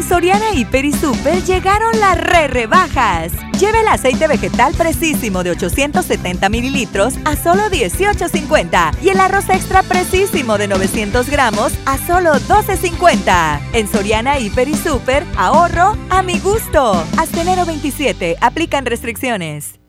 En 0.00 0.08
Soriana 0.08 0.54
Hiper 0.54 0.86
y 0.86 0.92
Super 0.92 1.44
llegaron 1.44 2.00
las 2.00 2.18
re 2.18 2.48
rebajas. 2.48 3.32
Lleve 3.60 3.80
el 3.80 3.88
aceite 3.88 4.28
vegetal 4.28 4.72
precisísimo 4.72 5.42
de 5.42 5.50
870 5.50 6.48
mililitros 6.48 7.16
a 7.26 7.36
solo 7.36 7.64
18.50 7.64 8.96
y 9.02 9.10
el 9.10 9.20
arroz 9.20 9.50
extra 9.50 9.82
precisísimo 9.82 10.56
de 10.56 10.68
900 10.68 11.28
gramos 11.28 11.74
a 11.84 11.98
solo 11.98 12.32
12.50. 12.32 13.60
En 13.74 13.86
Soriana 13.88 14.38
Hiper 14.38 14.68
y 14.68 14.74
Super, 14.74 15.22
ahorro 15.36 15.94
a 16.08 16.22
mi 16.22 16.38
gusto. 16.38 17.04
Hasta 17.18 17.42
enero 17.42 17.66
27, 17.66 18.38
aplican 18.40 18.86
restricciones. 18.86 19.80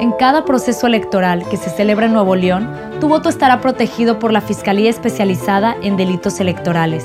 En 0.00 0.10
cada 0.10 0.44
proceso 0.44 0.88
electoral 0.88 1.48
que 1.48 1.58
se 1.58 1.70
celebra 1.70 2.06
en 2.06 2.12
Nuevo 2.12 2.34
León, 2.34 2.68
tu 3.00 3.06
voto 3.06 3.28
estará 3.28 3.60
protegido 3.60 4.18
por 4.18 4.32
la 4.32 4.40
Fiscalía 4.40 4.90
Especializada 4.90 5.76
en 5.80 5.96
Delitos 5.96 6.40
Electorales. 6.40 7.04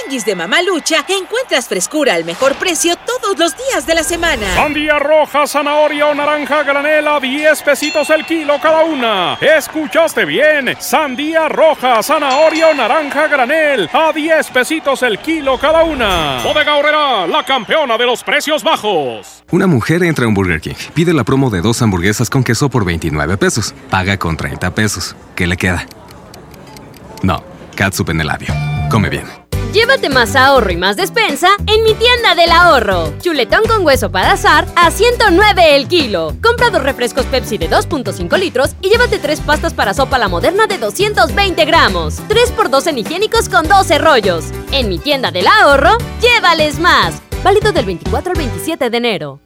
Tianguis 0.01 0.25
de 0.25 0.35
Mamalucha 0.35 1.05
encuentras 1.07 1.67
frescura 1.67 2.13
al 2.13 2.25
mejor 2.25 2.55
precio 2.55 2.95
todos 2.95 3.37
los 3.37 3.55
días 3.57 3.85
de 3.85 3.95
la 3.95 4.03
semana. 4.03 4.55
Sandía 4.55 4.99
roja, 4.99 5.45
zanahoria 5.45 6.07
o 6.07 6.15
naranja 6.15 6.63
granela, 6.63 7.19
10 7.19 7.61
pesitos 7.61 8.09
el 8.09 8.25
kilo 8.25 8.59
cada 8.61 8.83
una. 8.83 9.37
¿Escuchaste 9.41 10.25
bien? 10.25 10.75
Sandía 10.79 11.47
roja, 11.49 12.01
zanahoria 12.01 12.69
o 12.69 12.73
naranja 12.73 13.27
granel, 13.27 13.89
a 13.91 14.11
10 14.13 14.49
pesitos 14.49 15.03
el 15.03 15.19
kilo 15.19 15.57
cada 15.57 15.83
una. 15.83 16.41
Bodega 16.43 16.75
Horrera, 16.75 17.27
la 17.27 17.43
campeona 17.43 17.97
de 17.97 18.05
los 18.05 18.23
precios 18.23 18.63
bajos. 18.63 19.43
Una 19.51 19.67
mujer 19.67 20.03
entra 20.03 20.25
a 20.25 20.27
un 20.27 20.33
Burger 20.33 20.61
King, 20.61 20.75
pide 20.93 21.13
la 21.13 21.23
promo 21.23 21.49
de 21.49 21.61
dos 21.61 21.81
hamburguesas 21.81 22.29
con 22.29 22.43
queso 22.43 22.69
por 22.69 22.85
29 22.85 23.37
pesos, 23.37 23.73
paga 23.89 24.17
con 24.17 24.37
30 24.37 24.73
pesos. 24.73 25.15
¿Qué 25.35 25.47
le 25.47 25.57
queda? 25.57 25.85
No, 27.23 27.43
catsup 27.75 28.09
en 28.09 28.21
el 28.21 28.27
labio. 28.27 28.53
Come 28.89 29.09
bien. 29.09 29.40
Llévate 29.73 30.09
más 30.09 30.35
ahorro 30.35 30.69
y 30.69 30.75
más 30.75 30.97
despensa 30.97 31.47
en 31.65 31.83
mi 31.83 31.93
tienda 31.93 32.35
del 32.35 32.51
ahorro. 32.51 33.13
Chuletón 33.21 33.63
con 33.69 33.85
hueso 33.85 34.11
para 34.11 34.33
azar 34.33 34.67
a 34.75 34.91
109 34.91 35.77
el 35.77 35.87
kilo. 35.87 36.35
Compra 36.43 36.69
dos 36.69 36.83
refrescos 36.83 37.25
Pepsi 37.27 37.57
de 37.57 37.69
2.5 37.69 38.37
litros 38.37 38.75
y 38.81 38.89
llévate 38.89 39.17
tres 39.17 39.39
pastas 39.39 39.73
para 39.73 39.93
sopa 39.93 40.17
la 40.17 40.27
moderna 40.27 40.67
de 40.67 40.77
220 40.77 41.63
gramos. 41.63 42.19
3x2 42.27 42.87
en 42.87 42.97
higiénicos 42.97 43.47
con 43.47 43.65
12 43.65 43.97
rollos. 43.99 44.43
En 44.73 44.89
mi 44.89 44.99
tienda 44.99 45.31
del 45.31 45.47
ahorro, 45.47 45.97
llévales 46.19 46.77
más. 46.77 47.21
Válido 47.41 47.71
del 47.71 47.85
24 47.85 48.33
al 48.33 48.37
27 48.37 48.89
de 48.89 48.97
enero. 48.97 49.39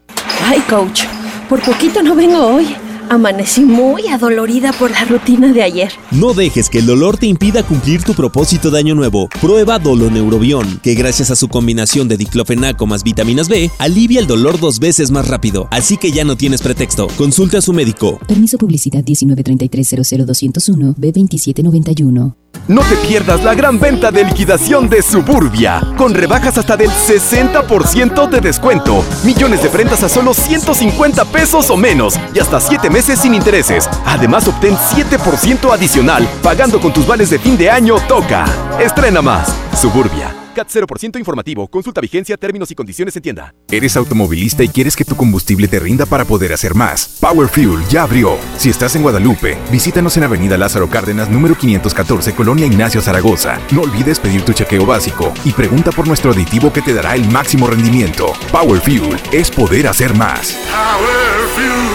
Ay, 0.44 0.60
coach, 0.62 1.04
por 1.48 1.62
poquito 1.62 2.02
no 2.02 2.16
vengo 2.16 2.48
hoy. 2.48 2.76
Amanecí 3.10 3.62
muy 3.62 4.08
adolorida 4.08 4.74
por 4.74 4.92
la 4.92 5.06
rutina 5.06 5.52
de 5.54 5.64
ayer. 5.64 5.92
No 6.12 6.34
dejes 6.34 6.70
que 6.70 6.80
el 6.80 6.86
dolor 6.86 7.18
te 7.18 7.28
impida 7.28 7.64
cumplir 7.64 8.04
tu 8.04 8.14
propósito 8.14 8.72
de 8.72 8.80
año 8.80 8.96
nuevo. 8.96 9.30
Prueba 9.42 9.80
Doloneurobión, 9.80 10.80
que 10.82 10.96
gracias 10.96 11.32
a 11.32 11.36
su 11.36 11.48
combinación 11.48 12.08
de 12.08 12.18
diclofenaco 12.18 12.86
más 12.86 13.04
vitaminas 13.04 13.50
B, 13.50 13.70
alivia 13.80 14.20
el 14.20 14.28
dolor 14.28 14.60
dos 14.60 14.80
veces 14.80 15.12
más 15.12 15.28
rápido. 15.28 15.68
Así 15.72 15.98
que 15.98 16.12
ya 16.12 16.24
no 16.24 16.36
tienes 16.36 16.62
pretexto. 16.62 17.08
Consulta 17.18 17.60
a 17.60 17.62
su 17.62 17.74
médico. 17.74 18.20
Permiso 18.28 18.58
publicidad 18.58 19.04
193300201 19.04 20.96
B2791. 20.96 22.36
No 22.68 22.82
te 22.82 22.96
pierdas 23.08 23.44
la 23.44 23.54
gran 23.54 23.80
venta 23.80 24.12
de 24.12 24.24
liquidación 24.24 24.90
de 24.90 25.04
Suburbia, 25.04 25.82
con 25.98 26.16
rebajas 26.16 26.58
hasta 26.58 26.76
del 26.76 26.90
60% 26.90 28.28
de 28.28 28.42
descuento, 28.42 29.04
millones 29.24 29.62
de 29.62 29.70
prendas 29.70 30.02
a 30.02 30.10
solo 30.10 30.34
150 30.34 31.26
pesos 31.26 31.70
o 31.70 31.78
menos 31.78 32.16
y 32.34 32.40
hasta 32.40 32.60
7 32.60 32.90
meses 32.96 33.20
sin 33.20 33.34
intereses. 33.34 33.90
Además, 34.06 34.48
obtén 34.48 34.74
7% 34.78 35.70
adicional 35.74 36.26
pagando 36.42 36.80
con 36.80 36.94
tus 36.94 37.06
vales 37.06 37.30
de 37.30 37.38
fin 37.38 37.58
de 37.58 37.70
año 37.70 37.98
Toca. 38.08 38.46
Estrena 38.80 39.22
más. 39.22 39.54
Suburbia. 39.78 40.34
CAT 40.56 40.70
0% 40.70 41.20
informativo. 41.20 41.68
Consulta 41.68 42.00
vigencia, 42.00 42.38
términos 42.38 42.72
y 42.72 42.76
condiciones 42.76 43.14
en 43.18 43.22
tienda. 43.22 43.54
¿Eres 43.70 43.98
automovilista 43.98 44.64
y 44.64 44.70
quieres 44.70 44.96
que 44.96 45.04
tu 45.04 45.18
combustible 45.18 45.68
te 45.68 45.78
rinda 45.82 46.06
para 46.06 46.24
poder 46.24 46.54
hacer 46.54 46.74
más? 46.74 47.18
Power 47.20 47.50
Fuel 47.50 47.86
ya 47.90 48.04
abrió. 48.04 48.38
Si 48.58 48.70
estás 48.70 48.96
en 48.96 49.02
Guadalupe, 49.02 49.58
visítanos 49.74 50.16
en 50.16 50.24
Avenida 50.24 50.58
Lázaro 50.58 50.90
Cárdenas, 50.90 51.30
número 51.30 51.56
514, 51.56 52.34
Colonia 52.34 52.66
Ignacio 52.66 53.02
Zaragoza. 53.02 53.60
No 53.72 53.82
olvides 53.82 54.20
pedir 54.20 54.44
tu 54.44 54.54
chequeo 54.54 54.86
básico 54.86 55.34
y 55.44 55.52
pregunta 55.52 55.92
por 55.92 56.08
nuestro 56.08 56.32
aditivo 56.32 56.72
que 56.72 56.82
te 56.82 56.94
dará 56.94 57.16
el 57.16 57.30
máximo 57.30 57.68
rendimiento. 57.68 58.32
Power 58.54 58.80
Fuel 58.80 59.20
es 59.34 59.52
poder 59.52 59.88
hacer 59.90 60.16
más. 60.16 60.54
Power 60.72 61.50
Fuel. 61.56 61.95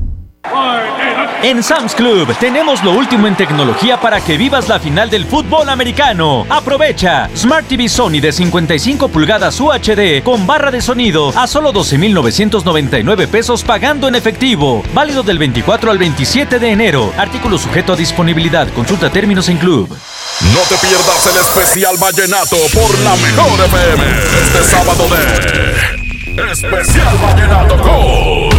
En 1.43 1.63
Sam's 1.63 1.95
Club 1.95 2.35
tenemos 2.39 2.83
lo 2.83 2.91
último 2.91 3.27
en 3.27 3.35
tecnología 3.35 3.99
para 3.99 4.21
que 4.21 4.37
vivas 4.37 4.67
la 4.69 4.79
final 4.79 5.09
del 5.09 5.25
fútbol 5.25 5.69
americano. 5.69 6.45
Aprovecha 6.49 7.29
Smart 7.35 7.67
TV 7.67 7.89
Sony 7.89 8.19
de 8.21 8.31
55 8.31 9.09
pulgadas 9.09 9.59
UHD 9.59 10.21
con 10.23 10.45
barra 10.45 10.69
de 10.69 10.81
sonido 10.81 11.33
a 11.35 11.47
solo 11.47 11.73
12.999 11.73 13.27
pesos 13.27 13.63
pagando 13.63 14.07
en 14.07 14.15
efectivo. 14.15 14.83
Válido 14.93 15.23
del 15.23 15.39
24 15.39 15.89
al 15.89 15.97
27 15.97 16.59
de 16.59 16.71
enero. 16.71 17.11
Artículo 17.17 17.57
sujeto 17.57 17.93
a 17.93 17.95
disponibilidad. 17.95 18.67
Consulta 18.73 19.09
términos 19.09 19.49
en 19.49 19.57
Club. 19.57 19.89
No 19.89 20.59
te 20.69 20.75
pierdas 20.77 21.27
el 21.27 21.37
especial 21.37 21.95
vallenato 21.97 22.57
por 22.73 22.99
la 22.99 23.15
mejor 23.15 23.59
FM 23.65 24.03
este 24.43 24.63
sábado 24.63 25.07
de 25.09 26.51
Especial 26.51 27.17
Vallenato 27.17 27.77
con 27.77 28.49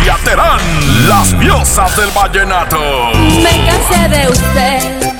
Patricia 0.00 0.16
Terán, 0.24 1.08
las 1.08 1.38
diosas 1.38 1.94
del 1.96 2.10
vallenato. 2.10 2.78
Me 3.42 3.66
cansé 3.66 4.08
de 4.08 4.28
usted, 4.28 5.12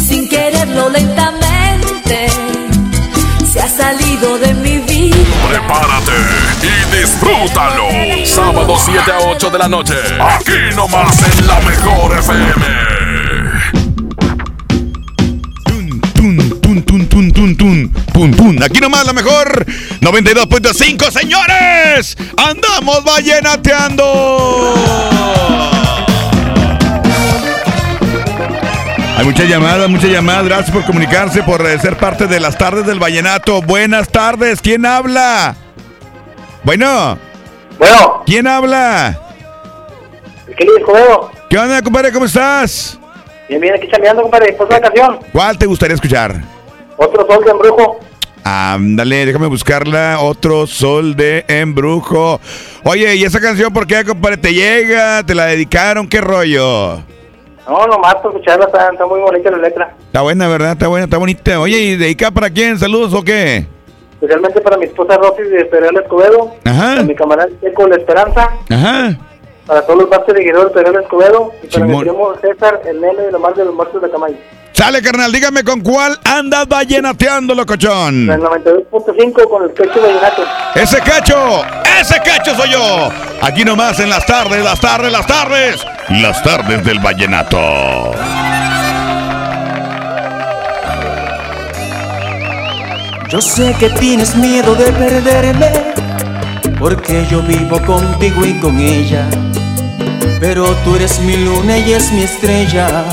sin 0.00 0.28
quererlo 0.28 0.88
lentamente, 0.88 2.26
se 3.52 3.60
ha 3.60 3.68
salido 3.68 4.38
de 4.38 4.54
mi 4.54 4.78
vida. 4.78 5.16
Prepárate 5.48 6.12
y 6.62 6.96
disfrútalo. 6.96 7.88
Sábado 8.26 8.76
7 8.76 9.12
a 9.12 9.18
8 9.30 9.50
de 9.50 9.58
la 9.58 9.68
noche. 9.68 9.94
Aquí 10.20 10.74
nomás 10.74 11.16
en 11.38 11.46
la 11.46 11.60
mejor 11.60 12.18
FM. 12.18 13.01
Tun, 16.84 17.06
tun, 17.08 17.32
tun, 17.32 17.56
tun, 17.56 17.90
pun. 18.32 18.62
Aquí 18.62 18.80
nomás 18.80 19.06
la 19.06 19.12
mejor 19.12 19.64
92.5, 20.00 21.10
señores. 21.10 22.16
Andamos 22.36 23.04
vallenateando. 23.04 24.74
Hay 29.16 29.24
muchas 29.24 29.48
llamadas, 29.48 29.88
muchas 29.88 30.10
llamadas. 30.10 30.44
Gracias 30.46 30.70
por 30.70 30.84
comunicarse, 30.84 31.42
por 31.42 31.64
eh, 31.66 31.78
ser 31.78 31.96
parte 31.96 32.26
de 32.26 32.40
las 32.40 32.58
tardes 32.58 32.86
del 32.86 32.98
vallenato. 32.98 33.62
Buenas 33.62 34.08
tardes. 34.08 34.60
¿Quién 34.60 34.84
habla? 34.84 35.54
Bueno. 36.64 37.18
Bueno. 37.78 38.22
¿Quién 38.26 38.46
habla? 38.46 39.18
¿Qué 40.56 40.64
le 40.64 40.78
dijo, 40.78 41.30
¿Qué 41.48 41.58
onda, 41.58 41.80
compadre? 41.82 42.12
¿Cómo 42.12 42.26
estás? 42.26 42.98
Bien, 43.48 43.60
bien, 43.60 43.74
aquí 43.74 43.88
chambeando, 43.88 44.22
compadre. 44.22 44.46
Después 44.48 44.68
de 44.68 44.74
la 44.74 44.80
canción. 44.80 45.18
¿Cuál 45.32 45.58
te 45.58 45.66
gustaría 45.66 45.94
escuchar? 45.94 46.51
Otro 47.02 47.26
sol 47.26 47.44
de 47.44 47.50
embrujo. 47.50 47.98
Ándale, 48.44 49.26
déjame 49.26 49.48
buscarla. 49.48 50.18
Otro 50.20 50.66
sol 50.66 51.16
de 51.16 51.44
embrujo. 51.48 52.40
Oye, 52.84 53.16
¿y 53.16 53.24
esa 53.24 53.40
canción 53.40 53.72
por 53.72 53.86
qué, 53.86 54.04
compadre? 54.04 54.36
¿Te 54.36 54.54
llega? 54.54 55.24
¿Te 55.24 55.34
la 55.34 55.46
dedicaron? 55.46 56.08
¿Qué 56.08 56.20
rollo? 56.20 57.02
No, 57.68 57.86
nomás 57.86 58.16
por 58.16 58.32
escucharla, 58.32 58.66
está, 58.66 58.90
está 58.90 59.06
muy 59.06 59.20
bonita 59.20 59.50
la 59.50 59.58
letra. 59.58 59.94
Está 60.06 60.20
buena, 60.22 60.48
¿verdad? 60.48 60.72
Está 60.72 60.88
buena, 60.88 61.04
está 61.04 61.18
bonita. 61.18 61.60
Oye, 61.60 61.78
¿y 61.78 61.96
dedicada 61.96 62.30
para 62.32 62.50
quién? 62.50 62.78
¿Saludos 62.78 63.14
o 63.14 63.22
qué? 63.22 63.66
Especialmente 64.14 64.60
para 64.60 64.76
mi 64.76 64.84
esposa 64.84 65.16
Rosy 65.16 65.42
de 65.42 65.64
Pedregal 65.64 66.02
Escobedo. 66.02 66.54
Ajá. 66.64 66.90
Para 66.90 67.02
mi 67.02 67.14
camarada 67.14 67.48
Checo 67.60 67.88
La 67.88 67.96
Esperanza. 67.96 68.50
Ajá. 68.70 69.18
Para 69.66 69.82
todos 69.82 70.00
los 70.00 70.10
bastos 70.10 70.34
de 70.34 70.44
Guerrero 70.44 70.66
de 70.66 70.70
Pedregal 70.70 71.02
Escobedo. 71.02 71.52
Y 71.62 71.66
para 71.66 71.84
mi 71.84 71.98
primo 72.00 72.32
César, 72.40 72.80
el 72.84 73.00
nene 73.00 73.22
de 73.22 73.32
la 73.32 73.38
mar 73.38 73.54
de 73.54 73.64
los 73.64 73.74
muertos 73.74 74.02
de 74.02 74.10
Camay. 74.10 74.36
Sale, 74.82 75.00
carnal, 75.00 75.30
dígame 75.30 75.62
con 75.62 75.80
cuál 75.80 76.18
andas 76.24 76.66
vallenateando, 76.66 77.54
locochón. 77.54 78.28
El 78.28 78.40
92.5 78.40 79.48
con 79.48 79.62
el 79.62 79.70
pecho 79.70 80.02
vallenato. 80.02 80.42
Ese 80.74 80.98
cacho, 80.98 81.62
ese 82.00 82.16
cacho 82.16 82.52
soy 82.56 82.70
yo. 82.70 83.08
Aquí 83.42 83.64
nomás 83.64 84.00
en 84.00 84.10
las 84.10 84.26
tardes, 84.26 84.64
las 84.64 84.80
tardes, 84.80 85.12
las 85.12 85.24
tardes. 85.24 85.86
Las 86.08 86.42
tardes 86.42 86.84
del 86.84 86.98
vallenato. 86.98 87.60
Yo 93.28 93.40
sé 93.40 93.76
que 93.78 93.88
tienes 93.88 94.34
miedo 94.34 94.74
de 94.74 94.86
perderme, 94.86 95.70
porque 96.80 97.24
yo 97.30 97.40
vivo 97.42 97.80
contigo 97.82 98.44
y 98.44 98.58
con 98.58 98.80
ella. 98.80 99.28
Pero 100.40 100.66
tú 100.84 100.96
eres 100.96 101.20
mi 101.20 101.36
luna 101.36 101.78
y 101.78 101.92
es 101.92 102.10
mi 102.10 102.24
estrella, 102.24 103.04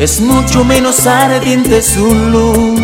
es 0.00 0.20
mucho 0.22 0.64
menos 0.64 1.06
ardiente 1.06 1.82
su 1.82 2.14
luz. 2.14 2.80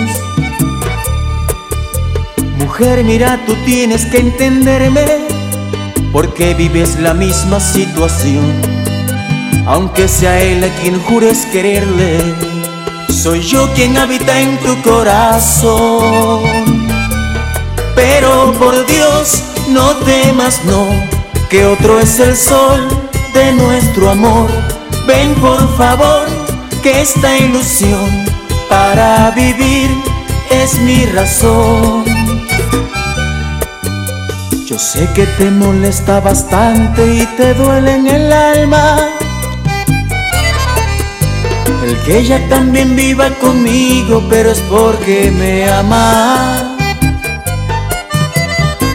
Mujer, 2.59 3.03
mira, 3.05 3.43
tú 3.47 3.55
tienes 3.65 4.05
que 4.05 4.19
entenderme, 4.19 5.07
porque 6.13 6.53
vives 6.53 6.99
la 7.01 7.15
misma 7.15 7.59
situación. 7.59 8.45
Aunque 9.67 10.09
sea 10.09 10.43
él 10.43 10.63
a 10.63 10.69
quien 10.83 11.01
jures 11.05 11.47
quererle, 11.47 12.19
soy 13.09 13.41
yo 13.41 13.67
quien 13.75 13.97
habita 13.97 14.39
en 14.39 14.59
tu 14.59 14.83
corazón. 14.83 16.43
Pero 17.95 18.53
por 18.59 18.87
Dios, 18.87 19.43
no 19.71 19.97
temas, 20.05 20.63
no, 20.67 20.87
que 21.49 21.65
otro 21.65 21.99
es 21.99 22.21
el 22.21 22.37
sol 22.37 22.87
de 23.33 23.55
nuestro 23.55 24.11
amor. 24.11 24.51
Ven 25.07 25.35
por 25.37 25.77
favor, 25.79 26.36
que 26.87 27.01
esta 27.01 27.37
ilusión 27.37 28.25
para 28.69 29.33
vivir 29.33 29.91
es 30.53 30.79
mi 30.79 31.05
razón. 31.07 32.05
Yo 34.65 34.79
sé 34.79 35.09
que 35.13 35.27
te 35.27 35.51
molesta 35.51 36.21
bastante 36.21 37.03
y 37.05 37.27
te 37.37 37.55
duele 37.55 37.93
en 37.93 38.07
el 38.07 38.33
alma. 38.33 38.99
El 41.85 41.99
que 42.05 42.19
ella 42.19 42.49
también 42.49 42.95
viva 42.95 43.31
conmigo, 43.41 44.23
pero 44.31 44.53
es 44.53 44.61
porque 44.71 45.33
me 45.37 45.69
ama. 45.69 46.77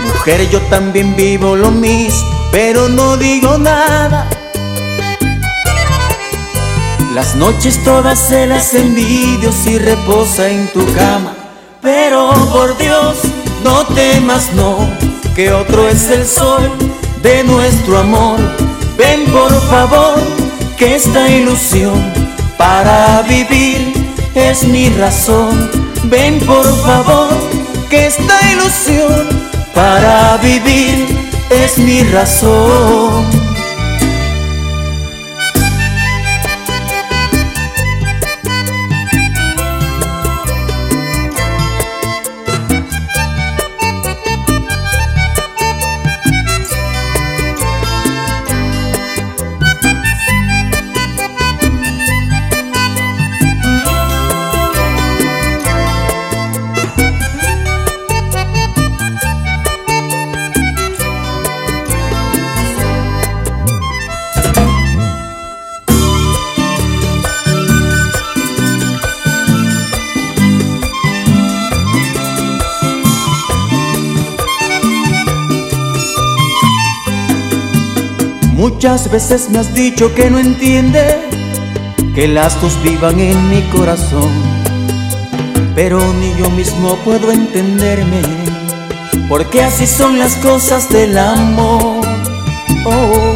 Mujer, 0.05 0.49
yo 0.49 0.61
también 0.69 1.13
vivo 1.17 1.57
lo 1.57 1.71
mismo, 1.71 2.29
pero 2.53 2.87
no 2.87 3.17
digo 3.17 3.57
nada. 3.57 4.29
Las 7.13 7.35
noches 7.35 7.83
todas 7.83 8.17
se 8.17 8.47
las 8.47 8.73
envidio 8.73 9.51
si 9.51 9.77
reposa 9.77 10.47
en 10.47 10.67
tu 10.69 10.85
cama. 10.93 11.33
Pero 11.81 12.31
por 12.53 12.77
Dios, 12.77 13.17
no 13.65 13.85
temas, 13.87 14.53
no, 14.53 14.77
que 15.35 15.51
otro 15.51 15.89
es 15.89 16.09
el 16.09 16.25
sol 16.25 16.71
de 17.21 17.43
nuestro 17.43 17.97
amor. 17.97 18.39
Ven 18.97 19.25
por 19.25 19.51
favor, 19.69 20.15
que 20.77 20.95
esta 20.95 21.29
ilusión 21.29 22.13
para 22.57 23.21
vivir 23.23 23.93
es 24.33 24.63
mi 24.63 24.87
razón. 24.89 25.69
Ven 26.05 26.39
por 26.39 26.65
favor, 26.85 27.27
que 27.89 28.07
esta 28.07 28.39
ilusión 28.53 29.27
para 29.75 30.37
vivir 30.37 31.07
es 31.49 31.77
mi 31.77 32.03
razón. 32.03 33.40
Muchas 78.83 79.11
veces 79.11 79.47
me 79.51 79.59
has 79.59 79.71
dicho 79.75 80.11
que 80.15 80.31
no 80.31 80.39
entiende 80.39 81.19
que 82.15 82.27
las 82.27 82.59
dos 82.59 82.81
vivan 82.81 83.19
en 83.19 83.47
mi 83.47 83.61
corazón, 83.69 84.31
pero 85.75 86.01
ni 86.13 86.33
yo 86.35 86.49
mismo 86.49 86.95
puedo 87.05 87.31
entenderme, 87.31 88.23
porque 89.29 89.61
así 89.61 89.85
son 89.85 90.17
las 90.17 90.33
cosas 90.37 90.89
del 90.89 91.15
amor. 91.15 92.01
Oh, 92.83 93.35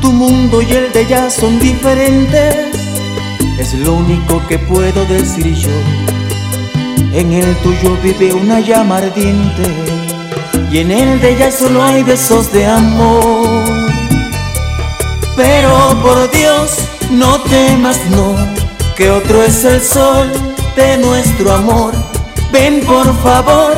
tu 0.00 0.12
mundo 0.12 0.62
y 0.62 0.72
el 0.72 0.90
de 0.94 1.02
ella 1.02 1.28
son 1.28 1.58
diferentes, 1.58 2.56
es 3.58 3.74
lo 3.74 3.96
único 3.96 4.40
que 4.48 4.58
puedo 4.58 5.04
decir 5.04 5.54
yo. 5.56 5.76
En 7.12 7.34
el 7.34 7.54
tuyo 7.56 7.98
vive 8.02 8.32
una 8.32 8.60
llama 8.60 8.96
ardiente 8.96 9.64
y 10.72 10.78
en 10.78 10.90
el 10.90 11.20
de 11.20 11.34
ella 11.34 11.50
solo 11.50 11.82
hay 11.82 12.02
besos 12.02 12.50
de 12.50 12.64
amor. 12.64 13.95
Pero 15.36 16.00
por 16.02 16.30
Dios, 16.30 16.78
no 17.10 17.40
temas, 17.42 18.00
no, 18.10 18.34
que 18.96 19.10
otro 19.10 19.42
es 19.42 19.64
el 19.64 19.82
sol 19.82 20.32
de 20.74 20.96
nuestro 20.96 21.52
amor. 21.52 21.92
Ven 22.50 22.80
por 22.86 23.06
favor, 23.22 23.76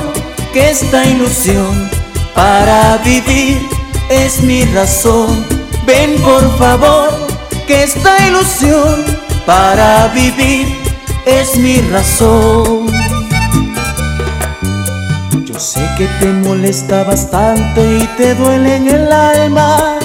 que 0.52 0.70
esta 0.70 1.04
ilusión 1.04 1.90
para 2.34 2.98
vivir 2.98 3.60
es 4.08 4.40
mi 4.40 4.64
razón. 4.66 5.44
Ven 5.84 6.14
por 6.22 6.58
favor, 6.58 7.10
que 7.66 7.82
esta 7.82 8.26
ilusión 8.28 9.04
para 9.44 10.08
vivir 10.08 10.76
es 11.26 11.56
mi 11.56 11.80
razón. 11.90 12.86
Yo 15.44 15.58
Sé 15.58 15.80
que 15.98 16.06
te 16.20 16.26
molesta 16.26 17.02
bastante 17.02 17.98
y 17.98 18.06
te 18.16 18.34
duele 18.36 18.76
en 18.76 18.88
el 18.88 19.12
alma. 19.12 19.97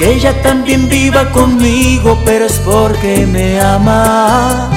Que 0.00 0.14
ella 0.14 0.40
también 0.40 0.88
viva 0.88 1.30
conmigo, 1.30 2.18
pero 2.24 2.46
es 2.46 2.54
porque 2.64 3.26
me 3.26 3.60
ama. 3.60 4.70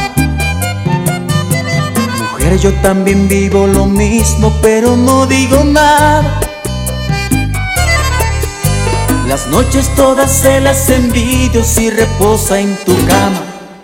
Mujer, 2.20 2.60
yo 2.60 2.74
también 2.82 3.30
vivo 3.30 3.66
lo 3.66 3.86
mismo, 3.86 4.52
pero 4.62 4.98
no 4.98 5.26
digo 5.26 5.64
nada. 5.64 6.42
Las 9.26 9.48
noches 9.48 9.88
todas 9.96 10.30
se 10.30 10.60
las 10.60 10.90
envidio 10.90 11.64
si 11.64 11.90
reposa 11.90 12.60
en 12.60 12.76
tu 12.84 12.94
cama. 13.06 13.44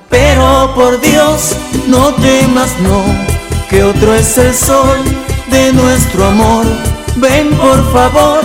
Pero 0.10 0.76
por 0.76 1.00
Dios, 1.00 1.56
no 1.88 2.14
temas, 2.16 2.72
no, 2.82 3.02
que 3.70 3.86
otro 3.86 4.14
es 4.14 4.38
el 4.38 4.54
sol 4.54 4.98
de 5.50 5.72
nuestro 5.72 6.26
amor. 6.26 6.66
Ven 7.16 7.50
por 7.52 7.94
favor, 7.94 8.42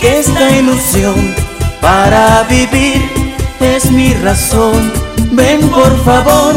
que 0.00 0.18
esta 0.18 0.50
ilusión 0.50 1.43
para 1.84 2.44
vivir 2.44 3.02
es 3.60 3.90
mi 3.90 4.14
razón. 4.14 4.90
Ven 5.32 5.68
por 5.68 5.92
favor, 6.02 6.54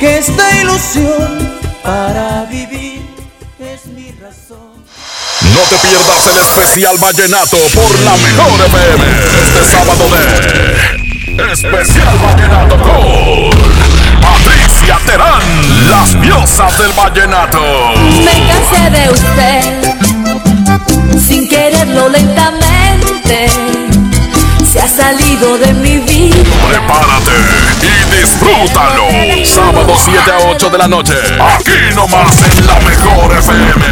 que 0.00 0.16
esta 0.18 0.50
ilusión 0.62 1.28
para 1.82 2.46
vivir 2.50 3.02
es 3.60 3.84
mi 3.92 4.10
razón. 4.12 4.72
No 5.54 5.60
te 5.68 5.76
pierdas 5.86 6.26
el 6.32 6.38
especial 6.38 6.96
vallenato 6.96 7.58
por 7.74 8.00
la 8.00 8.16
mejor 8.16 8.66
FM 8.66 9.04
este 9.44 9.62
sábado 9.70 10.04
de 10.14 11.52
Especial 11.52 12.18
Vallenato 12.18 12.76
con 12.78 13.50
Patricia 14.22 14.98
Terán, 15.04 15.90
las 15.90 16.20
diosas 16.22 16.78
del 16.78 16.92
vallenato. 16.92 17.60
Me 18.24 18.36
cansé 18.48 18.90
de 18.90 19.10
usted, 19.10 19.64
sin 21.26 21.48
quererlo 21.48 22.08
lentamente, 22.08 23.48
se 24.72 24.80
ha 24.80 24.88
salido 24.88 25.58
de 25.58 25.74
mi 25.74 25.98
vida. 25.98 26.42
Prepárate 26.66 27.32
y 27.82 28.20
disfrútalo. 28.22 29.04
Sábado 29.44 29.94
7 29.98 30.30
a 30.30 30.38
8 30.50 30.70
de 30.70 30.78
la 30.78 30.88
noche. 30.88 31.12
Aquí 31.38 31.94
nomás 31.94 32.42
en 32.42 32.66
la 32.66 32.80
mejor 32.80 33.36
FM. 33.36 33.84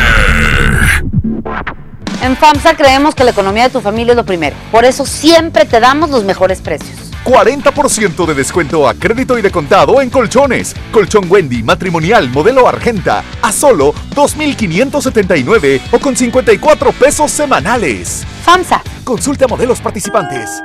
En 2.22 2.34
FAMSA 2.34 2.74
creemos 2.76 3.14
que 3.14 3.24
la 3.24 3.32
economía 3.32 3.64
de 3.64 3.70
tu 3.70 3.82
familia 3.82 4.12
es 4.12 4.16
lo 4.16 4.24
primero. 4.24 4.56
Por 4.72 4.86
eso 4.86 5.04
siempre 5.04 5.66
te 5.66 5.80
damos 5.80 6.08
los 6.08 6.24
mejores 6.24 6.62
precios. 6.62 6.99
40% 7.24 8.26
de 8.26 8.34
descuento 8.34 8.88
a 8.88 8.94
crédito 8.94 9.38
y 9.38 9.42
de 9.42 9.50
contado 9.50 10.00
en 10.00 10.10
colchones. 10.10 10.74
Colchón 10.92 11.26
Wendy 11.28 11.62
matrimonial 11.62 12.28
modelo 12.30 12.66
Argenta 12.66 13.24
a 13.42 13.52
solo 13.52 13.92
2.579 14.14 15.80
o 15.90 15.98
con 15.98 16.16
54 16.16 16.92
pesos 16.92 17.30
semanales. 17.30 18.24
FAMSA. 18.44 18.82
Consulta 19.04 19.46
modelos 19.48 19.80
participantes. 19.80 20.62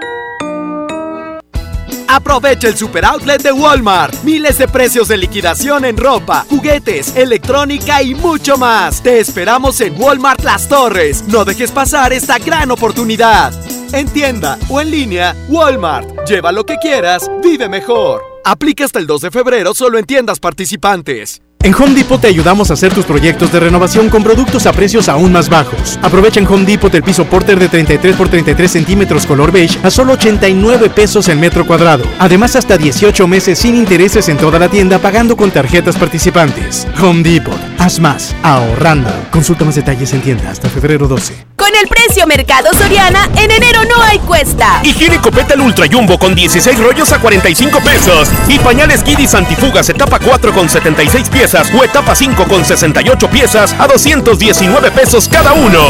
Aprovecha 2.07 2.67
el 2.67 2.77
super 2.77 3.03
outlet 3.05 3.41
de 3.41 3.51
Walmart. 3.51 4.23
Miles 4.23 4.57
de 4.57 4.67
precios 4.67 5.07
de 5.07 5.17
liquidación 5.17 5.85
en 5.85 5.97
ropa, 5.97 6.45
juguetes, 6.49 7.15
electrónica 7.15 8.01
y 8.01 8.15
mucho 8.15 8.57
más. 8.57 9.01
Te 9.01 9.19
esperamos 9.19 9.81
en 9.81 9.99
Walmart 9.99 10.43
Las 10.43 10.67
Torres. 10.67 11.23
No 11.27 11.43
dejes 11.43 11.71
pasar 11.71 12.13
esta 12.13 12.37
gran 12.37 12.71
oportunidad. 12.71 13.53
En 13.91 14.07
tienda 14.07 14.57
o 14.69 14.81
en 14.81 14.91
línea, 14.91 15.35
Walmart. 15.47 16.27
Lleva 16.27 16.51
lo 16.51 16.65
que 16.65 16.77
quieras, 16.77 17.29
vive 17.43 17.69
mejor. 17.69 18.21
Aplica 18.43 18.85
hasta 18.85 18.99
el 18.99 19.07
2 19.07 19.21
de 19.21 19.31
febrero 19.31 19.73
solo 19.73 19.97
en 19.97 20.05
tiendas 20.05 20.39
participantes. 20.39 21.41
En 21.65 21.73
Home 21.73 21.95
Depot 21.95 22.21
te 22.21 22.27
ayudamos 22.27 22.69
a 22.69 22.75
hacer 22.75 22.93
tus 22.93 23.05
proyectos 23.05 23.51
de 23.51 23.59
renovación 23.59 24.07
con 24.09 24.23
productos 24.23 24.67
a 24.67 24.71
precios 24.71 25.09
aún 25.09 25.31
más 25.31 25.49
bajos. 25.49 25.97
Aprovecha 26.03 26.39
en 26.39 26.45
Home 26.45 26.63
Depot 26.63 26.93
el 26.93 27.01
piso 27.01 27.25
Porter 27.25 27.57
de 27.57 27.67
33 27.67 28.15
por 28.15 28.29
33 28.29 28.71
centímetros 28.71 29.25
color 29.25 29.51
beige 29.51 29.79
a 29.81 29.89
solo 29.89 30.13
89 30.13 30.91
pesos 30.91 31.27
el 31.27 31.39
metro 31.39 31.65
cuadrado. 31.65 32.03
Además, 32.19 32.55
hasta 32.55 32.77
18 32.77 33.27
meses 33.27 33.57
sin 33.57 33.75
intereses 33.75 34.29
en 34.29 34.37
toda 34.37 34.59
la 34.59 34.69
tienda 34.69 34.99
pagando 34.99 35.35
con 35.35 35.49
tarjetas 35.49 35.97
participantes. 35.97 36.87
Home 37.01 37.23
Depot. 37.23 37.59
Haz 37.79 37.99
más, 37.99 38.35
ahorrando. 38.43 39.09
Consulta 39.31 39.65
más 39.65 39.73
detalles 39.73 40.13
en 40.13 40.21
tienda 40.21 40.51
hasta 40.51 40.69
febrero 40.69 41.07
12. 41.07 41.54
Con 41.75 41.81
el 41.83 41.89
precio 41.89 42.25
Mercado 42.25 42.73
Soriana, 42.73 43.27
en 43.35 43.51
enero 43.51 43.81
no 43.83 44.01
hay 44.01 44.17
cuesta. 44.19 44.79
Higiene 44.81 45.19
Petal 45.19 45.59
Ultra 45.59 45.85
Jumbo 45.91 46.17
con 46.17 46.33
16 46.33 46.79
rollos 46.79 47.11
a 47.11 47.19
45 47.19 47.81
pesos. 47.81 48.29
Y 48.47 48.57
pañales 48.59 49.03
Kidis 49.03 49.35
Antifugas 49.35 49.89
etapa 49.89 50.19
4 50.19 50.53
con 50.53 50.69
76 50.69 51.27
piezas 51.27 51.67
o 51.77 51.83
etapa 51.83 52.15
5 52.15 52.45
con 52.45 52.63
68 52.63 53.29
piezas 53.29 53.75
a 53.77 53.88
219 53.88 54.91
pesos 54.91 55.27
cada 55.27 55.51
uno. 55.51 55.81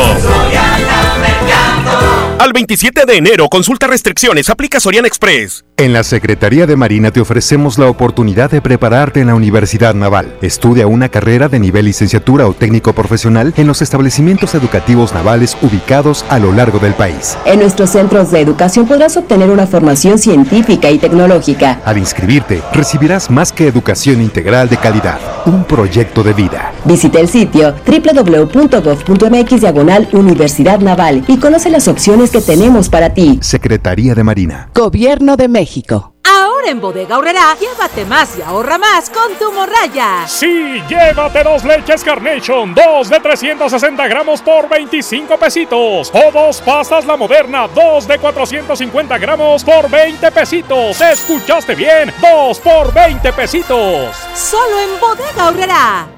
Al 2.37 2.51
27 2.51 3.05
de 3.05 3.17
enero, 3.17 3.47
consulta 3.47 3.87
restricciones, 3.87 4.49
aplica 4.49 4.79
Soriana 4.79 5.07
Express. 5.07 5.63
En 5.77 5.91
la 5.91 6.03
Secretaría 6.03 6.65
de 6.65 6.77
Marina 6.77 7.11
te 7.11 7.19
ofrecemos 7.19 7.77
la 7.77 7.87
oportunidad 7.87 8.49
de 8.49 8.61
prepararte 8.61 9.19
en 9.19 9.27
la 9.27 9.35
Universidad 9.35 9.93
Naval. 9.93 10.37
Estudia 10.41 10.87
una 10.87 11.09
carrera 11.09 11.49
de 11.49 11.59
nivel 11.59 11.85
licenciatura 11.85 12.47
o 12.47 12.53
técnico 12.53 12.93
profesional 12.93 13.53
en 13.57 13.67
los 13.67 13.81
establecimientos 13.81 14.55
educativos 14.55 15.13
navales 15.13 15.57
ubicados 15.61 16.23
a 16.29 16.39
lo 16.39 16.53
largo 16.53 16.79
del 16.79 16.93
país. 16.93 17.37
En 17.45 17.59
nuestros 17.59 17.89
centros 17.89 18.31
de 18.31 18.39
educación 18.39 18.87
podrás 18.87 19.17
obtener 19.17 19.49
una 19.49 19.67
formación 19.67 20.17
científica 20.17 20.89
y 20.91 20.97
tecnológica. 20.97 21.81
Al 21.83 21.97
inscribirte, 21.97 22.61
recibirás 22.71 23.29
más 23.29 23.51
que 23.51 23.67
educación 23.67 24.21
integral 24.21 24.69
de 24.69 24.77
calidad, 24.77 25.19
un 25.45 25.65
proyecto 25.65 26.23
de 26.23 26.33
vida. 26.33 26.73
Visita 26.85 27.19
el 27.19 27.27
sitio 27.27 27.75
www.gov.mx 27.85 29.61
diagonal 29.61 30.07
Universidad 30.13 30.79
Naval 30.79 31.25
y 31.27 31.37
conoce 31.37 31.69
las 31.69 31.89
opciones 31.89 32.24
que 32.31 32.41
tenemos 32.41 32.89
para 32.89 33.13
ti. 33.13 33.39
Secretaría 33.41 34.15
de 34.15 34.23
Marina. 34.23 34.69
Gobierno 34.73 35.37
de 35.37 35.47
México. 35.47 36.13
Ahora 36.23 36.69
en 36.71 36.81
Bodega 36.81 37.17
Horrera, 37.17 37.55
llévate 37.59 38.03
más 38.05 38.37
y 38.37 38.41
ahorra 38.41 38.77
más 38.77 39.09
con 39.09 39.33
tu 39.39 39.51
morraya. 39.51 40.27
Sí, 40.27 40.81
llévate 40.87 41.43
dos 41.43 41.63
leches 41.63 42.03
Carnation, 42.03 42.73
dos 42.73 43.09
de 43.09 43.19
360 43.19 44.07
gramos 44.07 44.41
por 44.41 44.67
25 44.67 45.37
pesitos. 45.37 46.11
O 46.13 46.31
dos 46.31 46.61
pastas 46.61 47.05
La 47.05 47.15
Moderna, 47.15 47.67
dos 47.67 48.07
de 48.07 48.17
450 48.17 49.17
gramos 49.19 49.63
por 49.63 49.89
20 49.89 50.31
pesitos. 50.31 50.99
¿Escuchaste 50.99 51.75
bien? 51.75 52.11
Dos 52.19 52.59
por 52.59 52.91
20 52.93 53.31
pesitos. 53.33 54.15
Solo 54.33 54.79
en 54.79 54.99
Bodega 54.99 55.47
Horrera. 55.47 56.14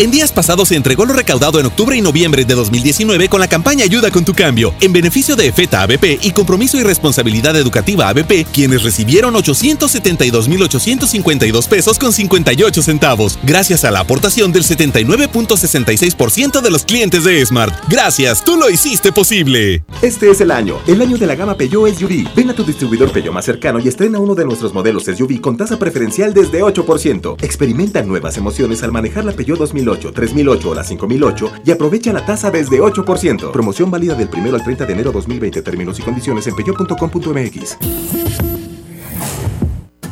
En 0.00 0.12
días 0.12 0.30
pasados 0.30 0.68
se 0.68 0.76
entregó 0.76 1.04
lo 1.04 1.12
recaudado 1.12 1.58
en 1.58 1.66
octubre 1.66 1.96
y 1.96 2.00
noviembre 2.00 2.44
de 2.44 2.54
2019 2.54 3.28
con 3.28 3.40
la 3.40 3.48
campaña 3.48 3.82
Ayuda 3.82 4.12
con 4.12 4.24
tu 4.24 4.32
cambio, 4.32 4.72
en 4.80 4.92
beneficio 4.92 5.34
de 5.34 5.48
EFETA 5.48 5.82
ABP 5.82 6.20
y 6.22 6.30
Compromiso 6.30 6.78
y 6.78 6.84
Responsabilidad 6.84 7.56
Educativa 7.56 8.08
ABP, 8.08 8.46
quienes 8.52 8.84
recibieron 8.84 9.34
872.852 9.34 11.66
pesos 11.66 11.98
con 11.98 12.12
58 12.12 12.80
centavos, 12.80 13.40
gracias 13.42 13.84
a 13.84 13.90
la 13.90 13.98
aportación 13.98 14.52
del 14.52 14.62
79.66% 14.62 16.60
de 16.60 16.70
los 16.70 16.84
clientes 16.84 17.24
de 17.24 17.44
Smart. 17.44 17.74
Gracias, 17.88 18.44
tú 18.44 18.56
lo 18.56 18.70
hiciste 18.70 19.10
posible. 19.10 19.82
Este 20.00 20.30
es 20.30 20.40
el 20.40 20.52
año, 20.52 20.78
el 20.86 21.02
año 21.02 21.18
de 21.18 21.26
la 21.26 21.34
gama 21.34 21.56
Peugeot 21.56 21.92
SUV. 21.92 22.32
Ven 22.36 22.50
a 22.50 22.54
tu 22.54 22.62
distribuidor 22.62 23.10
Peugeot 23.10 23.34
más 23.34 23.46
cercano 23.46 23.80
y 23.80 23.88
estrena 23.88 24.20
uno 24.20 24.36
de 24.36 24.44
nuestros 24.44 24.72
modelos 24.72 25.06
SUV 25.06 25.40
con 25.40 25.56
tasa 25.56 25.76
preferencial 25.76 26.32
desde 26.32 26.62
8%. 26.62 27.42
Experimenta 27.42 28.00
nuevas 28.04 28.36
emociones 28.36 28.84
al 28.84 28.92
manejar 28.92 29.24
la 29.24 29.32
Peugeot 29.32 29.57
2008, 29.58 30.12
3008 30.12 30.70
o 30.70 30.74
la 30.74 30.84
5008 30.84 31.52
y 31.64 31.70
aprovecha 31.70 32.12
la 32.12 32.24
tasa 32.24 32.50
desde 32.50 32.80
8%. 32.80 33.52
Promoción 33.52 33.90
válida 33.90 34.14
del 34.14 34.28
1 34.32 34.54
al 34.54 34.62
30 34.62 34.86
de 34.86 34.92
enero 34.92 35.12
2020. 35.12 35.62
Términos 35.62 35.98
y 35.98 36.02
condiciones 36.02 36.46
en 36.46 36.56
peugeot.com.mx. 36.56 38.57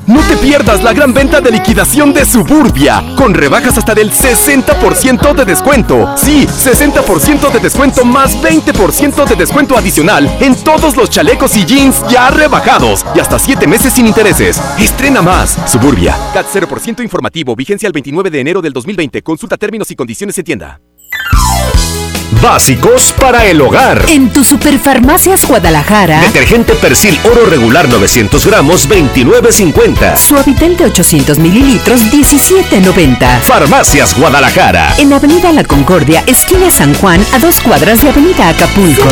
No 0.07 0.21
te 0.29 0.37
pierdas 0.37 0.85
la 0.85 0.93
gran 0.93 1.13
venta 1.13 1.41
de 1.41 1.51
liquidación 1.51 2.13
de 2.13 2.25
Suburbia, 2.25 3.03
con 3.17 3.35
rebajas 3.35 3.77
hasta 3.77 3.93
del 3.93 4.13
60% 4.13 5.35
de 5.35 5.45
descuento. 5.45 6.15
Sí, 6.17 6.47
60% 6.47 7.51
de 7.51 7.59
descuento 7.59 8.05
más 8.05 8.41
20% 8.41 9.27
de 9.27 9.35
descuento 9.35 9.77
adicional 9.77 10.31
en 10.41 10.55
todos 10.63 10.97
los 10.97 11.11
chalecos 11.11 11.57
y 11.57 11.65
jeans 11.65 12.07
ya 12.09 12.31
rebajados 12.31 13.05
y 13.17 13.21
hasta 13.21 13.39
7 13.39 13.67
meses 13.67 13.95
sin 13.95 14.07
intereses. 14.07 14.63
Estrena 14.79 15.23
más. 15.23 15.59
Suburbia. 15.67 16.17
CAT 16.33 16.47
0% 16.55 17.03
informativo, 17.03 17.57
vigencia 17.57 17.89
el 17.89 17.93
29 17.93 18.31
de 18.31 18.41
enero 18.41 18.63
del 18.63 18.73
2020. 18.73 19.23
Consulta 19.23 19.57
términos 19.57 19.91
y 19.91 19.97
condiciones 19.97 20.39
en 20.39 20.45
tienda. 20.45 20.81
Básicos 22.43 23.13
para 23.13 23.47
el 23.47 23.61
hogar. 23.61 24.05
En 24.09 24.31
tu 24.33 24.43
Superfarmacias 24.43 25.47
Guadalajara. 25.47 26.21
Detergente 26.21 26.75
Persil 26.75 27.19
Oro 27.25 27.47
Regular 27.47 27.89
900 27.89 28.47
gramos 28.47 28.89
29.50. 28.89 30.17
Suavitel 30.17 30.77
de 30.77 30.87
800 30.87 31.39
mililitros 31.39 32.03
17.90. 32.13 33.41
Farmacias 33.41 34.19
Guadalajara. 34.19 34.95
En 34.99 35.13
Avenida 35.13 35.53
La 35.53 35.65
Concordia, 35.65 36.23
esquina 36.27 36.71
San 36.71 36.95
Juan, 36.95 37.25
a 37.33 37.39
dos 37.39 37.61
cuadras 37.61 38.03
de 38.03 38.11
Avenida 38.11 38.49
Acapulco. 38.49 39.09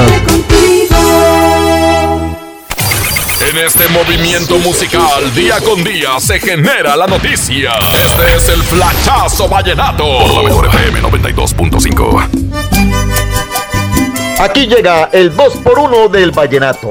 En 3.40 3.58
este 3.58 3.88
movimiento 3.88 4.58
musical, 4.58 5.34
día 5.34 5.60
con 5.60 5.82
día, 5.82 6.20
se 6.20 6.38
genera 6.38 6.96
la 6.96 7.06
noticia. 7.06 7.72
Este 8.04 8.36
es 8.36 8.48
el 8.48 8.62
Flachazo 8.62 9.48
Vallenato. 9.48 10.04
Por 10.20 10.34
la 10.34 10.42
mejor 10.42 10.66
FM 10.66 11.02
92.5. 11.02 12.28
Aquí 14.38 14.66
llega 14.66 15.10
el 15.12 15.36
2x1 15.36 16.10
del 16.10 16.30
vallenato. 16.30 16.90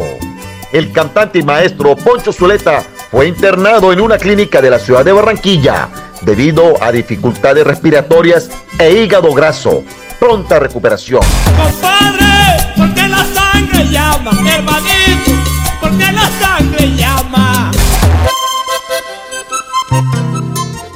El 0.72 0.92
cantante 0.92 1.40
y 1.40 1.44
maestro 1.44 1.96
Poncho 1.96 2.34
Zuleta 2.34 2.84
fue 3.10 3.28
internado 3.28 3.94
en 3.94 4.02
una 4.02 4.18
clínica 4.18 4.62
de 4.62 4.70
la 4.70 4.80
ciudad 4.80 5.06
de 5.06 5.14
Barranquilla 5.14 5.88
debido 6.22 6.82
a 6.84 6.92
dificultades 6.92 7.66
respiratorias 7.66 8.50
e 8.78 8.92
hígado 8.92 9.34
graso. 9.34 9.84
Pronta 10.20 10.60
recuperación. 10.60 11.22
Compadre, 11.56 12.74
porque 12.78 13.08
la 13.08 13.26
sangre 13.26 13.88
llama, 13.90 14.32
hermanito, 14.50 15.03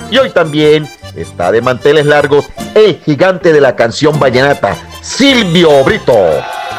Y 0.10 0.18
hoy 0.18 0.30
también 0.32 0.88
está 1.16 1.52
de 1.52 1.62
manteles 1.62 2.06
largos 2.06 2.46
el 2.76 3.00
gigante 3.06 3.54
de 3.54 3.62
la 3.62 3.76
canción 3.76 4.20
vallenata, 4.20 4.76
Silvio 5.02 5.84
Brito, 5.84 6.16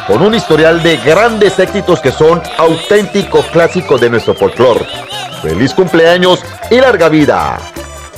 con 0.07 0.21
un 0.21 0.33
historial 0.33 0.81
de 0.81 0.97
grandes 0.97 1.59
éxitos 1.59 1.99
que 1.99 2.11
son 2.11 2.41
auténticos 2.57 3.45
clásicos 3.47 4.01
de 4.01 4.09
nuestro 4.09 4.33
folclore. 4.33 4.85
Feliz 5.41 5.73
cumpleaños 5.73 6.43
y 6.69 6.75
larga 6.75 7.09
vida. 7.09 7.57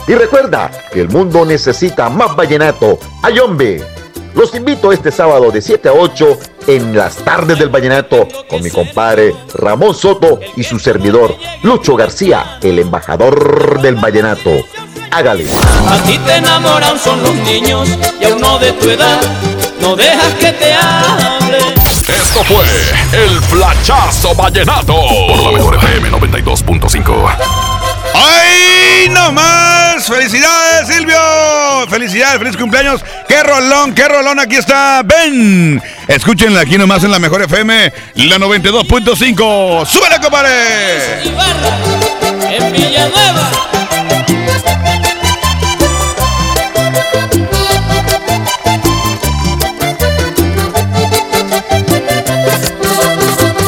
Y 0.07 0.13
recuerda 0.13 0.71
que 0.91 1.01
el 1.01 1.09
mundo 1.09 1.45
necesita 1.45 2.09
más 2.09 2.35
vallenato. 2.35 2.99
¡Ayombe! 3.21 4.00
Los 4.33 4.55
invito 4.55 4.91
este 4.91 5.11
sábado 5.11 5.51
de 5.51 5.61
7 5.61 5.89
a 5.89 5.93
8 5.93 6.39
en 6.67 6.95
las 6.95 7.17
tardes 7.17 7.59
del 7.59 7.69
vallenato 7.69 8.27
con 8.47 8.63
mi 8.63 8.69
compadre 8.69 9.35
Ramón 9.53 9.93
Soto 9.93 10.39
y 10.55 10.63
su 10.63 10.79
servidor 10.79 11.35
Lucho 11.63 11.95
García, 11.95 12.59
el 12.61 12.79
embajador 12.79 13.81
del 13.81 13.95
vallenato. 13.95 14.51
Hágale. 15.11 15.45
A 15.89 16.01
ti 16.03 16.17
te 16.19 16.35
enamoran 16.37 16.97
son 16.97 17.21
los 17.21 17.35
niños 17.35 17.89
y 18.19 18.25
a 18.25 18.35
uno 18.35 18.59
de 18.59 18.71
tu 18.73 18.89
edad 18.89 19.19
no 19.81 19.95
dejas 19.95 20.33
que 20.35 20.53
te 20.53 20.73
hable. 20.73 21.57
Esto 22.07 22.43
fue 22.43 22.63
el 23.13 23.41
Flachazo 23.41 24.33
Vallenato. 24.35 24.95
Por 25.27 25.43
la 25.43 25.51
mejor 25.51 25.75
FM 25.75 26.11
92.5. 26.11 27.37
¡Ay, 29.01 29.09
no 29.09 29.31
más! 29.31 30.05
¡Felicidades, 30.05 30.87
Silvio! 30.87 31.17
¡Felicidades, 31.89 32.37
feliz 32.37 32.55
cumpleaños! 32.55 33.03
¡Qué 33.27 33.41
rolón, 33.41 33.95
qué 33.95 34.07
rolón! 34.07 34.39
Aquí 34.39 34.57
está 34.57 35.01
¡Ven! 35.03 35.81
Escúchenla 36.07 36.61
aquí 36.61 36.77
nomás 36.77 37.03
en 37.03 37.09
la 37.09 37.17
mejor 37.17 37.41
FM, 37.41 37.91
la 38.13 38.37
92.5. 38.37 39.87
¡Súbele, 39.87 40.19
compadre! 40.21 41.23
En 42.43 42.71
Villanueva. 42.73 43.51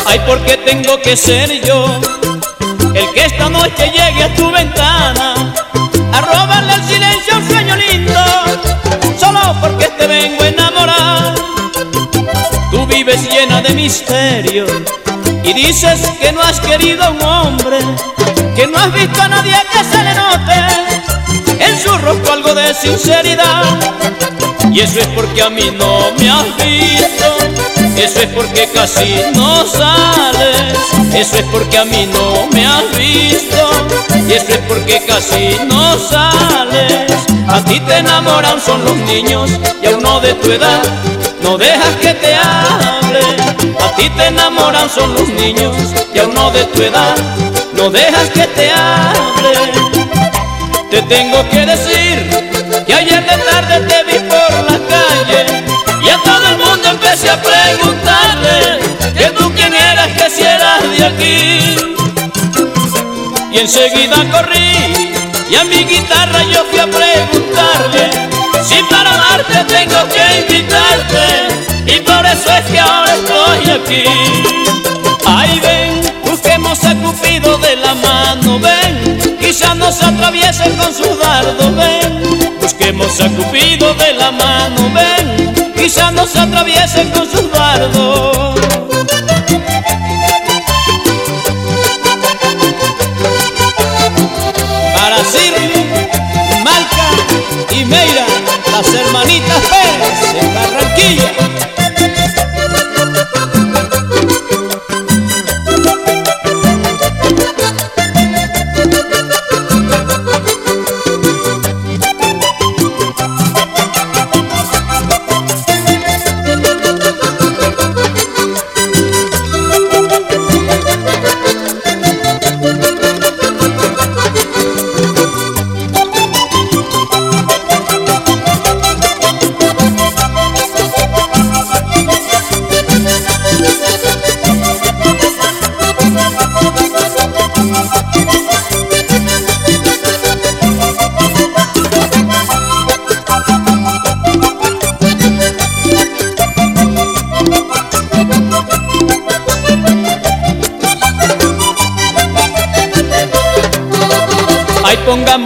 Ay, 0.06 0.22
porque 0.28 0.58
tengo 0.58 1.02
que 1.02 1.18
ser 1.18 1.50
yo 1.66 2.00
que 3.14 3.26
esta 3.26 3.50
noche 3.50 3.92
llegue 3.92 4.24
a 4.24 4.34
tu 4.36 4.52
ventana 4.52 5.54
a 6.12 6.22
robarle 6.22 6.74
el 6.74 6.84
silencio 6.84 7.38
un 7.38 7.48
sueño 7.48 7.76
lindo, 7.76 8.20
solo 9.20 9.40
porque 9.62 9.88
te 9.90 10.08
vengo 10.08 10.44
a 10.44 10.48
enamorar. 10.48 11.36
Tú 12.72 12.86
vives 12.88 13.22
llena 13.30 13.62
de 13.62 13.70
misterio 13.74 14.66
y 15.44 15.54
dices 15.54 16.00
que 16.20 16.32
no 16.32 16.42
has 16.42 16.60
querido 16.60 17.04
a 17.04 17.10
un 17.12 17.22
hombre, 17.22 17.78
que 18.56 18.68
no 18.68 18.78
has 18.78 18.94
visto 18.94 19.22
a 19.22 19.28
nadie 19.28 19.56
que 19.72 19.84
se 19.84 20.04
le 20.04 20.14
note 20.16 21.66
en 21.66 21.80
su 21.80 21.98
rostro 22.00 22.34
algo 22.34 22.56
de 22.56 22.74
sinceridad. 22.74 23.64
Y 24.72 24.80
eso 24.80 25.00
es 25.00 25.08
porque 25.08 25.42
a 25.44 25.50
mí 25.50 25.72
no 25.78 26.12
me 26.18 26.30
has 26.30 26.58
visto, 26.58 27.13
eso 28.14 28.22
es 28.22 28.34
porque 28.36 28.70
casi 28.72 29.16
no 29.34 29.66
sales, 29.66 30.78
eso 31.16 31.38
es 31.38 31.46
porque 31.46 31.80
a 31.80 31.86
mí 31.86 32.08
no 32.14 32.48
me 32.52 32.64
has 32.64 32.96
visto, 32.96 33.88
y 34.28 34.34
eso 34.34 34.52
es 34.54 34.60
porque 34.68 35.04
casi 35.08 35.58
no 35.66 35.98
sales. 35.98 37.12
A 37.48 37.64
ti 37.66 37.80
te 37.80 37.98
enamoran 37.98 38.62
son 38.62 38.86
los 38.86 38.96
niños 38.98 39.50
y 39.82 39.88
a 39.88 39.98
uno 39.98 40.20
de 40.20 40.36
tu 40.36 40.52
edad 40.52 40.84
no 41.42 41.58
dejas 41.58 41.96
que 42.02 42.14
te 42.14 42.36
hable. 42.36 43.20
A 43.84 43.96
ti 43.96 44.10
te 44.10 44.28
enamoran 44.28 44.88
son 44.90 45.12
los 45.16 45.28
niños 45.30 45.76
y 46.14 46.20
a 46.20 46.26
uno 46.26 46.52
de 46.52 46.66
tu 46.66 46.84
edad 46.84 47.16
no 47.74 47.90
dejas 47.90 48.30
que 48.30 48.46
te 48.46 48.70
hable. 48.70 49.54
Te 50.92 51.02
tengo 51.02 51.50
que 51.50 51.66
decir 51.66 52.30
que 52.86 52.94
ayer 52.94 53.26
de 53.26 53.38
tarde 53.38 53.88
te 53.88 54.04
vi 54.04 54.20
por 54.30 54.72
la 54.72 54.78
calle 54.88 55.64
y 56.04 56.10
a 56.10 56.18
todo 56.22 56.48
el 56.48 56.58
mundo 56.58 56.83
empecé 57.14 57.30
a 57.30 57.40
preguntarle 57.40 58.80
que 59.16 59.26
tú 59.38 59.52
quién 59.54 59.72
eras, 59.72 60.08
que 60.18 60.30
si 60.32 60.42
eras 60.42 60.82
de 60.98 61.06
aquí. 61.06 61.76
Y 63.52 63.60
enseguida 63.60 64.16
corrí 64.32 65.14
y 65.48 65.56
a 65.56 65.64
mi 65.66 65.84
guitarra 65.84 66.44
yo 66.52 66.66
fui 66.72 66.80
a 66.80 66.88
preguntarle 66.88 68.10
si 68.64 68.82
para 68.90 69.12
amarte 69.14 69.64
tengo 69.66 70.00
que 70.10 70.40
invitarte 70.42 71.96
y 71.96 72.00
por 72.00 72.26
eso 72.26 72.50
es 72.52 72.66
que 72.72 72.80
ahora 72.80 73.14
estoy 73.14 73.70
aquí. 73.80 74.04
Ay 75.26 75.60
ven, 75.60 76.02
busquemos 76.26 76.84
a 76.84 76.96
Cupido 76.96 77.60
de 77.60 77.76
la 77.76 77.94
mano, 77.94 78.60
ven, 78.60 79.38
quizá 79.40 79.76
nos 79.76 80.02
atraviesen 80.02 80.76
con 80.78 80.92
su 80.92 81.16
dardo, 81.18 81.76
ven, 81.76 82.58
busquemos 82.60 83.20
a 83.22 83.30
Cupido 83.30 83.94
de 83.94 84.14
la 84.14 84.32
mano, 84.32 84.92
ven, 84.96 85.63
quizá 85.84 86.12
nos 86.12 86.34
atraviesen 86.34 87.10
con 87.12 87.30
su 87.30 87.50
dardo. 87.50 88.56
Para 94.96 95.18
Sirli, 95.26 95.84
Malca 96.64 97.10
y 97.72 97.84
Meira, 97.84 98.26
las 98.72 98.94
hermanitas 98.94 99.62
Pérez 99.72 100.53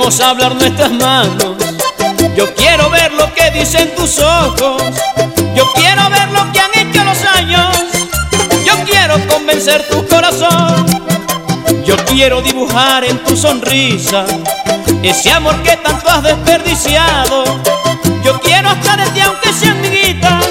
Hagamos 0.07 0.21
hablar 0.21 0.55
nuestras 0.55 0.91
manos. 0.93 1.57
Yo 2.33 2.55
quiero 2.55 2.89
ver 2.89 3.11
lo 3.11 3.33
que 3.33 3.51
dicen 3.51 3.93
tus 3.93 4.19
ojos. 4.19 4.81
Yo 5.53 5.65
quiero 5.75 6.09
ver 6.09 6.29
lo 6.29 6.49
que 6.53 6.61
han 6.61 6.71
hecho 6.75 7.03
los 7.03 7.21
años. 7.25 7.75
Yo 8.65 8.75
quiero 8.85 9.15
convencer 9.27 9.85
tu 9.89 10.07
corazón. 10.07 10.85
Yo 11.83 11.97
quiero 12.05 12.41
dibujar 12.41 13.03
en 13.03 13.21
tu 13.25 13.35
sonrisa 13.35 14.23
ese 15.03 15.29
amor 15.29 15.61
que 15.61 15.75
tanto 15.75 16.09
has 16.09 16.23
desperdiciado. 16.23 17.43
Yo 18.23 18.39
quiero 18.39 18.69
hasta 18.69 18.95
de 18.95 19.09
ti 19.09 19.19
aunque 19.19 19.51
sean 19.51 19.81
miguitas 19.81 20.45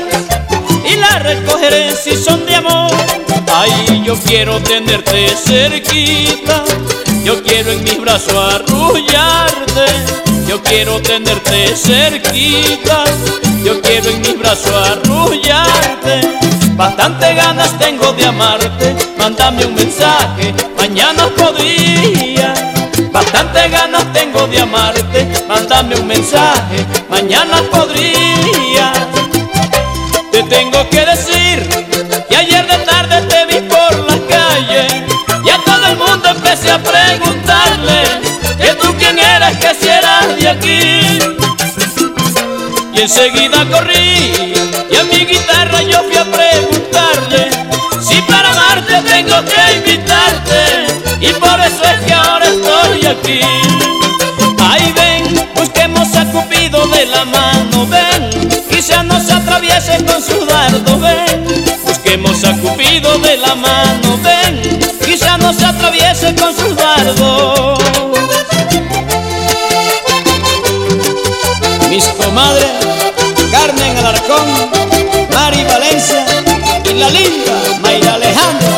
y 0.84 0.96
las 0.96 1.22
recogeré 1.22 1.96
si 1.96 2.14
son 2.14 2.44
de 2.44 2.56
amor. 2.56 2.92
Ay, 3.54 4.02
yo 4.04 4.18
quiero 4.18 4.60
tenerte 4.60 5.28
cerquita. 5.34 6.62
Yo 7.26 7.42
quiero 7.42 7.72
en 7.72 7.82
mis 7.82 8.00
brazos 8.00 8.54
arrullarte. 8.54 9.86
Yo 10.46 10.62
quiero 10.62 11.02
tenerte 11.02 11.74
cerquita. 11.74 13.02
Yo 13.64 13.82
quiero 13.82 14.10
en 14.10 14.20
mis 14.20 14.38
brazos 14.38 14.72
arrullarte. 14.72 16.20
Bastante 16.76 17.34
ganas 17.34 17.76
tengo 17.80 18.12
de 18.12 18.26
amarte. 18.26 18.94
Mándame 19.18 19.66
un 19.66 19.74
mensaje, 19.74 20.54
mañana 20.76 21.28
podría. 21.36 22.54
Bastante 23.10 23.70
ganas 23.70 24.12
tengo 24.12 24.46
de 24.46 24.60
amarte. 24.60 25.26
Mándame 25.48 25.96
un 25.96 26.06
mensaje, 26.06 26.86
mañana 27.10 27.60
podría. 27.72 28.92
Te 30.30 30.44
tengo 30.44 30.88
que 30.90 31.04
decir 31.04 31.55
enseguida 43.06 43.64
corrí 43.70 44.52
y 44.90 44.96
a 44.96 45.04
mi 45.04 45.24
guitarra 45.24 45.80
yo 45.82 46.02
fui 46.02 46.16
a 46.16 46.24
preguntarle 46.24 47.50
si 48.02 48.20
para 48.22 48.50
amarte 48.50 49.00
tengo 49.02 49.36
que 49.44 49.76
invitarte 49.76 50.86
y 51.20 51.32
por 51.34 51.60
eso 51.60 51.84
es 51.84 52.00
que 52.04 52.12
ahora 52.12 52.46
estoy 52.46 53.06
aquí. 53.06 53.40
Ay 54.58 54.92
ven, 54.92 55.48
busquemos 55.54 56.16
a 56.16 56.24
Cupido 56.32 56.84
de 56.88 57.06
la 57.06 57.24
mano, 57.26 57.86
ven, 57.86 58.28
quizá 58.68 59.04
no 59.04 59.20
se 59.20 59.34
atraviese 59.34 60.04
con 60.04 60.20
su 60.20 60.44
dardo, 60.44 60.98
ven, 60.98 61.44
busquemos 61.84 62.42
a 62.42 62.56
Cupido 62.56 63.18
de 63.18 63.36
la 63.36 63.54
mano, 63.54 64.18
ven, 64.24 64.80
quizá 65.04 65.38
no 65.38 65.52
se 65.52 65.64
atraviese 65.64 66.34
con 66.34 66.52
su 66.56 66.74
dardo. 66.74 67.65
La 76.98 77.10
linda 77.10 77.78
Mayra 77.80 78.14
Alejandra. 78.14 78.68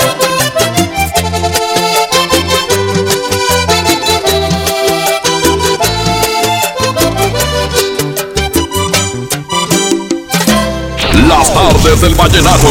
Las 11.29 11.55
tardes 11.55 12.01
del 12.01 12.14
vallenato. 12.14 12.69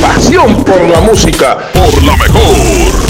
Pasión 0.00 0.64
por 0.64 0.80
la 0.82 1.00
música. 1.00 1.58
Por 1.72 2.02
la 2.02 2.16
mejor. 2.16 3.00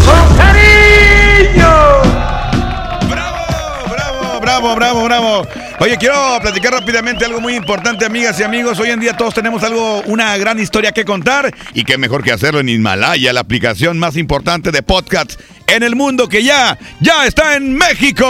Bravo, 4.40 4.74
bravo, 4.74 5.04
bravo. 5.04 5.59
Oye, 5.82 5.96
quiero 5.96 6.38
platicar 6.42 6.74
rápidamente 6.74 7.24
algo 7.24 7.40
muy 7.40 7.54
importante, 7.54 8.04
amigas 8.04 8.38
y 8.38 8.42
amigos. 8.42 8.78
Hoy 8.78 8.90
en 8.90 9.00
día 9.00 9.16
todos 9.16 9.32
tenemos 9.32 9.62
algo, 9.62 10.02
una 10.02 10.36
gran 10.36 10.60
historia 10.60 10.92
que 10.92 11.06
contar 11.06 11.54
y 11.72 11.84
qué 11.84 11.96
mejor 11.96 12.22
que 12.22 12.32
hacerlo 12.32 12.60
en 12.60 12.68
Himalaya, 12.68 13.32
la 13.32 13.40
aplicación 13.40 13.98
más 13.98 14.18
importante 14.18 14.72
de 14.72 14.82
podcasts 14.82 15.38
en 15.66 15.82
el 15.82 15.96
mundo 15.96 16.28
que 16.28 16.44
ya, 16.44 16.78
ya 17.00 17.24
está 17.24 17.56
en 17.56 17.72
México. 17.72 18.26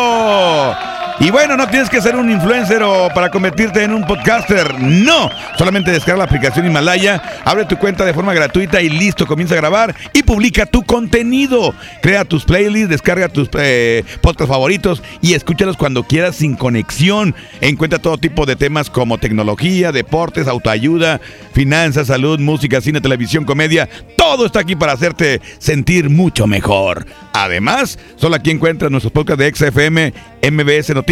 Y 1.22 1.30
bueno, 1.30 1.54
no 1.54 1.68
tienes 1.68 1.90
que 1.90 2.00
ser 2.00 2.16
un 2.16 2.30
influencer 2.30 2.82
o 2.82 3.10
para 3.14 3.30
convertirte 3.30 3.84
en 3.84 3.92
un 3.92 4.06
podcaster. 4.06 4.80
No, 4.80 5.30
solamente 5.58 5.90
descarga 5.90 6.20
la 6.20 6.24
aplicación 6.24 6.64
Himalaya, 6.64 7.22
abre 7.44 7.66
tu 7.66 7.76
cuenta 7.76 8.06
de 8.06 8.14
forma 8.14 8.32
gratuita 8.32 8.80
y 8.80 8.88
listo, 8.88 9.26
comienza 9.26 9.52
a 9.52 9.58
grabar 9.58 9.94
y 10.14 10.22
publica 10.22 10.64
tu 10.64 10.82
contenido. 10.82 11.74
Crea 12.00 12.24
tus 12.24 12.46
playlists, 12.46 12.88
descarga 12.88 13.28
tus 13.28 13.50
eh, 13.58 14.02
podcasts 14.22 14.48
favoritos 14.48 15.02
y 15.20 15.34
escúchalos 15.34 15.76
cuando 15.76 16.04
quieras 16.04 16.36
sin 16.36 16.56
conexión. 16.56 17.34
Encuentra 17.60 17.98
todo 17.98 18.16
tipo 18.16 18.46
de 18.46 18.56
temas 18.56 18.88
como 18.88 19.18
tecnología, 19.18 19.92
deportes, 19.92 20.48
autoayuda, 20.48 21.20
finanzas, 21.52 22.06
salud, 22.06 22.40
música, 22.40 22.80
cine, 22.80 23.02
televisión, 23.02 23.44
comedia. 23.44 23.90
Todo 24.16 24.46
está 24.46 24.60
aquí 24.60 24.74
para 24.74 24.92
hacerte 24.92 25.42
sentir 25.58 26.08
mucho 26.08 26.46
mejor. 26.46 27.04
Además, 27.34 27.98
solo 28.16 28.36
aquí 28.36 28.50
encuentras 28.50 28.90
nuestros 28.90 29.12
podcasts 29.12 29.38
de 29.38 29.54
XFM, 29.54 30.14
MBS 30.50 30.94
Noticias, 30.94 31.09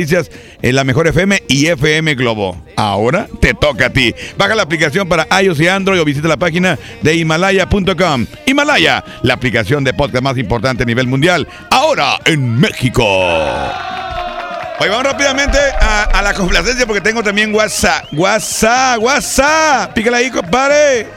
en 0.63 0.77
la 0.77 0.85
Mejor 0.85 1.09
FM 1.09 1.43
y 1.49 1.67
FM 1.67 2.15
Globo. 2.15 2.57
Ahora 2.77 3.27
te 3.41 3.53
toca 3.53 3.87
a 3.87 3.91
ti. 3.91 4.15
Baja 4.37 4.55
la 4.55 4.63
aplicación 4.63 5.09
para 5.09 5.27
iOS 5.43 5.61
y 5.61 5.67
Android 5.67 6.01
o 6.01 6.05
visita 6.05 6.29
la 6.29 6.37
página 6.37 6.79
de 7.03 7.17
Himalaya.com. 7.17 8.27
Himalaya, 8.47 9.05
la 9.23 9.35
aplicación 9.35 9.83
de 9.83 9.93
podcast 9.93 10.23
más 10.23 10.39
importante 10.39 10.85
a 10.85 10.87
nivel 10.87 11.09
mundial, 11.09 11.49
ahora 11.71 12.19
en 12.27 12.61
México. 12.61 13.05
Hoy 14.81 14.89
vamos 14.89 15.03
rápidamente 15.03 15.59
a, 15.81 16.05
a 16.05 16.23
la 16.23 16.33
complacencia 16.33 16.87
porque 16.87 17.01
tengo 17.01 17.21
también 17.21 17.53
WhatsApp. 17.53 18.05
WhatsApp, 18.13 19.01
WhatsApp. 19.01 19.93
Pícala 19.95 20.19
ahí, 20.19 20.31
compadre. 20.31 21.09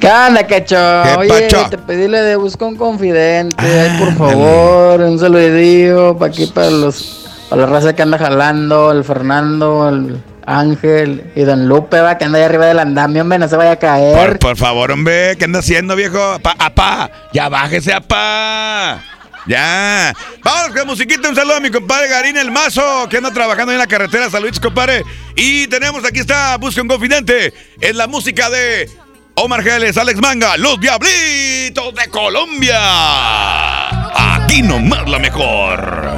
¿Qué 0.00 0.08
onda, 0.08 0.46
cacho? 0.46 0.76
¿Qué 0.76 1.14
Oye, 1.18 1.48
pacho? 1.50 1.68
te 1.68 1.76
pedí 1.76 2.08
la 2.08 2.22
de 2.22 2.36
busca 2.36 2.64
un 2.64 2.76
confidente, 2.76 3.54
ay, 3.58 3.98
por 3.98 4.14
favor, 4.16 5.00
un 5.02 5.18
saludillo 5.18 6.16
para 6.16 6.32
aquí, 6.32 6.46
para 6.46 6.70
los, 6.70 7.28
para 7.50 7.62
la 7.62 7.68
raza 7.68 7.94
que 7.94 8.00
anda 8.00 8.16
jalando, 8.16 8.92
el 8.92 9.04
Fernando, 9.04 9.90
el 9.90 10.22
Ángel 10.46 11.30
y 11.36 11.42
Don 11.42 11.68
Lupe, 11.68 12.00
va, 12.00 12.16
que 12.16 12.24
anda 12.24 12.38
ahí 12.38 12.44
arriba 12.44 12.64
del 12.64 12.78
andamio, 12.78 13.20
hombre, 13.20 13.38
no 13.38 13.46
se 13.46 13.56
vaya 13.56 13.72
a 13.72 13.76
caer. 13.76 14.16
Por, 14.16 14.38
por 14.38 14.56
favor, 14.56 14.90
hombre, 14.90 15.36
¿qué 15.36 15.44
anda 15.44 15.58
haciendo, 15.58 15.94
viejo? 15.94 16.18
Apá, 16.18 16.54
apá, 16.58 17.10
ya 17.34 17.50
bájese, 17.50 17.92
apá. 17.92 19.02
Ya. 19.46 20.14
Vamos 20.44 20.76
con 20.76 20.86
musiquita. 20.86 21.28
Un 21.28 21.34
saludo 21.34 21.56
a 21.56 21.60
mi 21.60 21.70
compadre 21.70 22.08
Garín 22.08 22.36
El 22.36 22.50
Mazo, 22.50 23.08
que 23.08 23.16
anda 23.16 23.32
trabajando 23.32 23.72
en 23.72 23.78
la 23.78 23.86
carretera. 23.86 24.30
Saludos, 24.30 24.60
compadre. 24.60 25.02
Y 25.34 25.66
tenemos 25.66 26.04
aquí 26.04 26.20
está, 26.20 26.56
busca 26.58 26.82
un 26.82 26.88
confidente. 26.88 27.52
Es 27.80 27.96
la 27.96 28.06
música 28.06 28.50
de 28.50 28.88
Omar 29.42 29.62
Geles, 29.62 29.96
Alex 29.96 30.20
Manga, 30.20 30.58
Los 30.58 30.78
Diablitos 30.78 31.94
de 31.94 32.10
Colombia. 32.10 32.76
Aquí 34.34 34.60
nomás 34.60 35.08
la 35.08 35.18
mejor. 35.18 36.10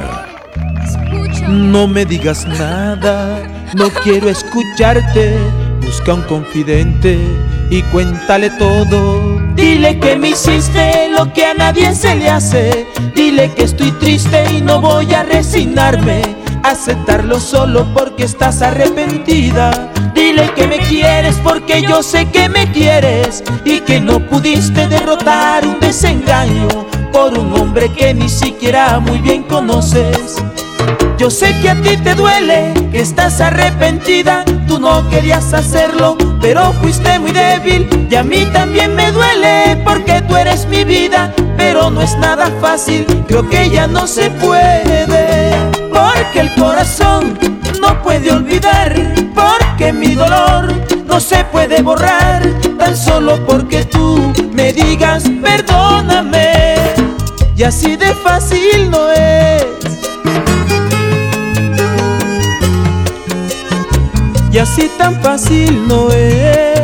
No 1.47 1.87
me 1.87 2.03
digas 2.03 2.45
nada, 2.45 3.41
no 3.75 3.89
quiero 4.03 4.29
escucharte. 4.29 5.37
Busca 5.79 6.15
un 6.15 6.23
confidente 6.23 7.17
y 7.69 7.81
cuéntale 7.83 8.49
todo. 8.49 9.39
Dile 9.55 9.97
que 9.99 10.17
me 10.17 10.31
hiciste 10.31 11.09
lo 11.17 11.31
que 11.31 11.45
a 11.45 11.53
nadie 11.53 11.95
se 11.95 12.15
le 12.15 12.29
hace. 12.29 12.85
Dile 13.15 13.53
que 13.53 13.63
estoy 13.63 13.91
triste 13.93 14.43
y 14.51 14.59
no 14.59 14.81
voy 14.81 15.13
a 15.13 15.23
resignarme. 15.23 16.42
Aceptarlo 16.63 17.41
solo 17.41 17.85
porque 17.93 18.23
estás 18.23 18.61
arrepentida. 18.61 19.91
Dile 20.15 20.49
que 20.55 20.65
me 20.65 20.77
quieres 20.77 21.35
porque 21.43 21.81
yo 21.81 22.01
sé 22.01 22.29
que 22.29 22.47
me 22.47 22.71
quieres 22.71 23.43
y 23.65 23.81
que 23.81 23.99
no 23.99 24.19
pudiste 24.27 24.87
derrotar 24.87 25.67
un 25.67 25.79
desengaño 25.81 26.67
por 27.11 27.37
un 27.37 27.53
hombre 27.53 27.89
que 27.89 28.13
ni 28.13 28.29
siquiera 28.29 28.99
muy 28.99 29.19
bien 29.19 29.43
conoces. 29.43 30.41
Yo 31.17 31.29
sé 31.29 31.53
que 31.61 31.69
a 31.69 31.81
ti 31.81 31.97
te 31.97 32.15
duele, 32.15 32.73
que 32.91 33.01
estás 33.01 33.41
arrepentida, 33.41 34.45
tú 34.67 34.79
no 34.79 35.07
querías 35.09 35.53
hacerlo, 35.53 36.17
pero 36.41 36.73
fuiste 36.81 37.19
muy 37.19 37.31
débil 37.31 38.07
y 38.09 38.15
a 38.15 38.23
mí 38.23 38.45
también 38.51 38.95
me 38.95 39.11
duele 39.11 39.81
porque 39.85 40.21
tú 40.21 40.35
eres 40.35 40.65
mi 40.67 40.83
vida, 40.83 41.33
pero 41.55 41.89
no 41.89 42.01
es 42.01 42.17
nada 42.17 42.51
fácil, 42.59 43.05
creo 43.27 43.47
que 43.47 43.69
ya 43.69 43.87
no 43.87 44.07
se 44.07 44.31
puede, 44.31 45.72
porque 45.93 46.39
el 46.39 46.53
corazón 46.55 47.37
no 47.79 48.01
puede 48.01 48.31
olvidar, 48.31 48.93
porque 49.33 49.93
mi 49.93 50.15
dolor 50.15 50.73
no 51.05 51.19
se 51.19 51.43
puede 51.45 51.81
borrar, 51.81 52.41
tan 52.77 52.97
solo 52.97 53.45
porque 53.45 53.85
tú 53.85 54.33
me 54.51 54.73
digas 54.73 55.23
perdóname, 55.41 56.75
y 57.55 57.63
así 57.63 57.95
de 57.95 58.13
fácil 58.15 58.89
no 58.89 59.09
es. 59.11 59.63
y 64.53 64.59
así 64.59 64.87
tan 64.99 65.19
fácil 65.19 65.87
no 65.87 66.11
es. 66.11 66.79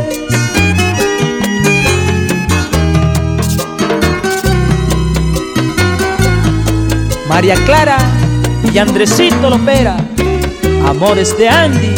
María 7.27 7.53
Clara 7.65 8.18
y 8.63 8.77
Andresito 8.77 9.49
Lopera, 9.49 9.97
Amores 10.87 11.37
de 11.37 11.49
Andy. 11.49 11.95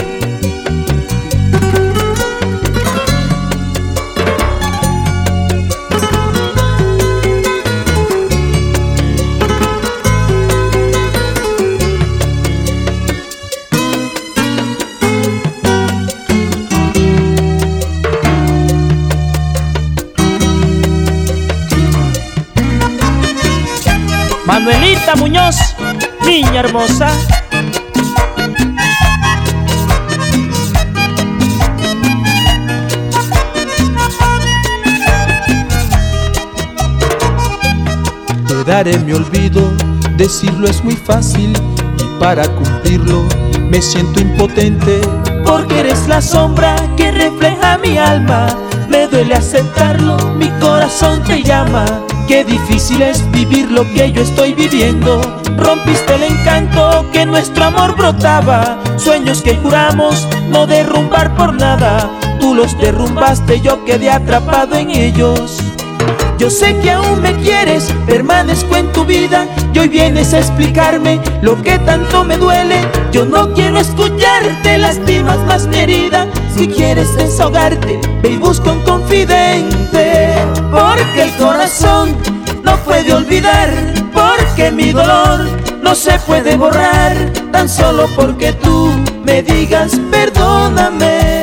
Manuelita 24.51 25.15
Muñoz, 25.15 25.70
niña 26.31 26.61
hermosa. 26.61 27.09
Te 38.47 38.63
daré 38.63 38.97
mi 38.99 39.11
olvido, 39.11 39.73
decirlo 40.15 40.69
es 40.69 40.81
muy 40.85 40.95
fácil 40.95 41.51
y 41.97 42.19
para 42.21 42.47
cumplirlo 42.47 43.25
me 43.69 43.81
siento 43.81 44.21
impotente 44.21 45.01
porque 45.45 45.81
eres 45.81 46.07
la 46.07 46.21
sombra 46.21 46.77
que 46.95 47.11
refleja 47.11 47.77
mi 47.79 47.97
alma. 47.97 48.47
Me 48.87 49.05
duele 49.07 49.35
aceptarlo, 49.35 50.15
mi 50.37 50.47
corazón 50.61 51.21
te 51.25 51.43
llama. 51.43 51.85
Qué 52.29 52.45
difícil 52.45 53.01
es 53.01 53.29
vivir 53.31 53.69
lo 53.69 53.83
que 53.93 54.13
yo 54.13 54.21
estoy 54.21 54.53
viviendo. 54.53 55.40
Rompiste 55.57 56.15
el 56.15 56.23
encanto 56.23 57.05
que 57.11 57.25
nuestro 57.25 57.65
amor 57.65 57.95
brotaba. 57.95 58.77
Sueños 58.97 59.41
que 59.41 59.55
juramos 59.55 60.27
no 60.49 60.67
derrumbar 60.67 61.35
por 61.35 61.53
nada. 61.53 62.09
Tú 62.39 62.55
los 62.55 62.77
derrumbaste, 62.77 63.61
yo 63.61 63.83
quedé 63.85 64.09
atrapado 64.09 64.75
en 64.75 64.89
ellos. 64.89 65.57
Yo 66.41 66.49
sé 66.49 66.75
que 66.79 66.89
aún 66.89 67.21
me 67.21 67.35
quieres, 67.35 67.93
permanezco 68.07 68.75
en 68.75 68.91
tu 68.91 69.05
vida 69.05 69.45
y 69.73 69.77
hoy 69.77 69.89
vienes 69.89 70.33
a 70.33 70.39
explicarme 70.39 71.19
lo 71.43 71.61
que 71.61 71.77
tanto 71.77 72.23
me 72.23 72.35
duele. 72.35 72.81
Yo 73.11 73.25
no 73.25 73.53
quiero 73.53 73.77
escucharte, 73.77 74.79
lastimas 74.79 75.37
más 75.45 75.67
mi 75.67 75.77
herida. 75.77 76.27
Si 76.57 76.67
quieres 76.67 77.15
desahogarte, 77.15 77.99
ve 78.23 78.29
y 78.29 78.37
busca 78.37 78.71
un 78.71 78.81
confidente. 78.81 80.33
Porque 80.71 81.21
el 81.21 81.31
corazón 81.37 82.17
no 82.63 82.75
puede 82.77 83.13
olvidar, 83.13 83.69
porque 84.61 84.71
mi 84.75 84.91
dolor 84.91 85.39
no 85.81 85.95
se 85.95 86.19
puede 86.19 86.55
borrar, 86.55 87.15
tan 87.51 87.67
solo 87.67 88.07
porque 88.15 88.53
tú 88.53 88.91
me 89.23 89.41
digas 89.41 89.91
perdóname. 90.11 91.41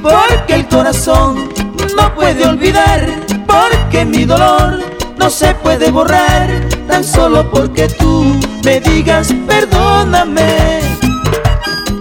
Porque 0.00 0.54
el 0.54 0.66
corazón 0.68 1.50
no 1.94 2.14
puede 2.14 2.46
olvidar, 2.46 3.06
porque 3.46 4.06
mi 4.06 4.24
dolor 4.24 4.80
no 5.18 5.28
se 5.28 5.54
puede 5.56 5.90
borrar, 5.90 6.48
tan 6.88 7.04
solo 7.04 7.50
porque 7.50 7.86
tú 7.86 8.34
me 8.64 8.80
digas 8.80 9.34
perdóname. 9.46 10.80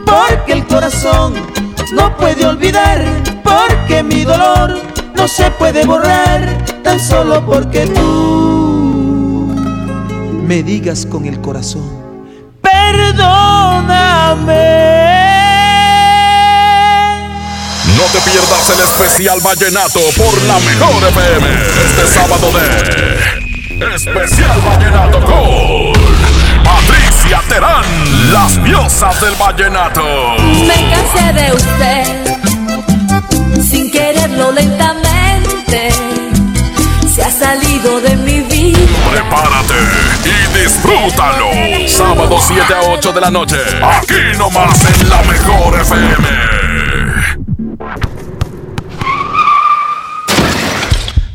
Porque 0.05 0.53
el 0.53 0.65
corazón 0.65 1.33
no 1.91 2.15
puede 2.15 2.45
olvidar, 2.45 3.03
porque 3.43 4.01
mi 4.03 4.23
dolor 4.23 4.77
no 5.13 5.27
se 5.27 5.51
puede 5.51 5.85
borrar, 5.85 6.57
tan 6.83 6.97
solo 7.01 7.45
porque 7.45 7.85
tú 7.87 8.48
me 10.49 10.63
digas 10.63 11.05
con 11.05 11.25
el 11.27 11.39
corazón, 11.41 11.87
perdóname. 12.59 13.13
No 17.95 18.03
te 18.11 18.19
pierdas 18.21 18.67
el 18.71 18.79
especial 18.79 19.39
vallenato 19.41 19.99
por 20.17 20.41
la 20.45 20.57
mejor 20.57 21.03
FM. 21.09 21.47
Este 21.85 22.07
sábado 22.07 22.51
de 22.51 23.95
Especial 23.95 24.59
Vallenato 24.61 25.19
con 25.23 25.93
Patricia 26.63 27.43
Terán, 27.47 28.33
las 28.33 28.63
diosas 28.63 29.21
del 29.21 29.35
vallenato. 29.35 30.03
Me 30.65 30.89
cansé 30.89 31.31
de 31.31 31.53
usted, 31.53 32.05
sin 33.69 33.91
quererlo 33.91 34.51
lentamente, 34.51 35.18
ha 37.29 37.31
salido 37.31 38.01
de 38.01 38.15
mi 38.17 38.41
vida. 38.41 38.79
Prepárate 39.11 39.75
y 40.25 40.63
disfrútalo. 40.63 41.49
Sábado 41.87 42.37
7 42.41 42.73
a 42.73 42.81
8 42.91 43.13
de 43.13 43.21
la 43.21 43.29
noche. 43.29 43.57
Aquí 43.83 44.37
nomás 44.37 44.83
en 44.99 45.09
la 45.09 45.21
mejor 45.23 45.79
FM. 45.79 46.27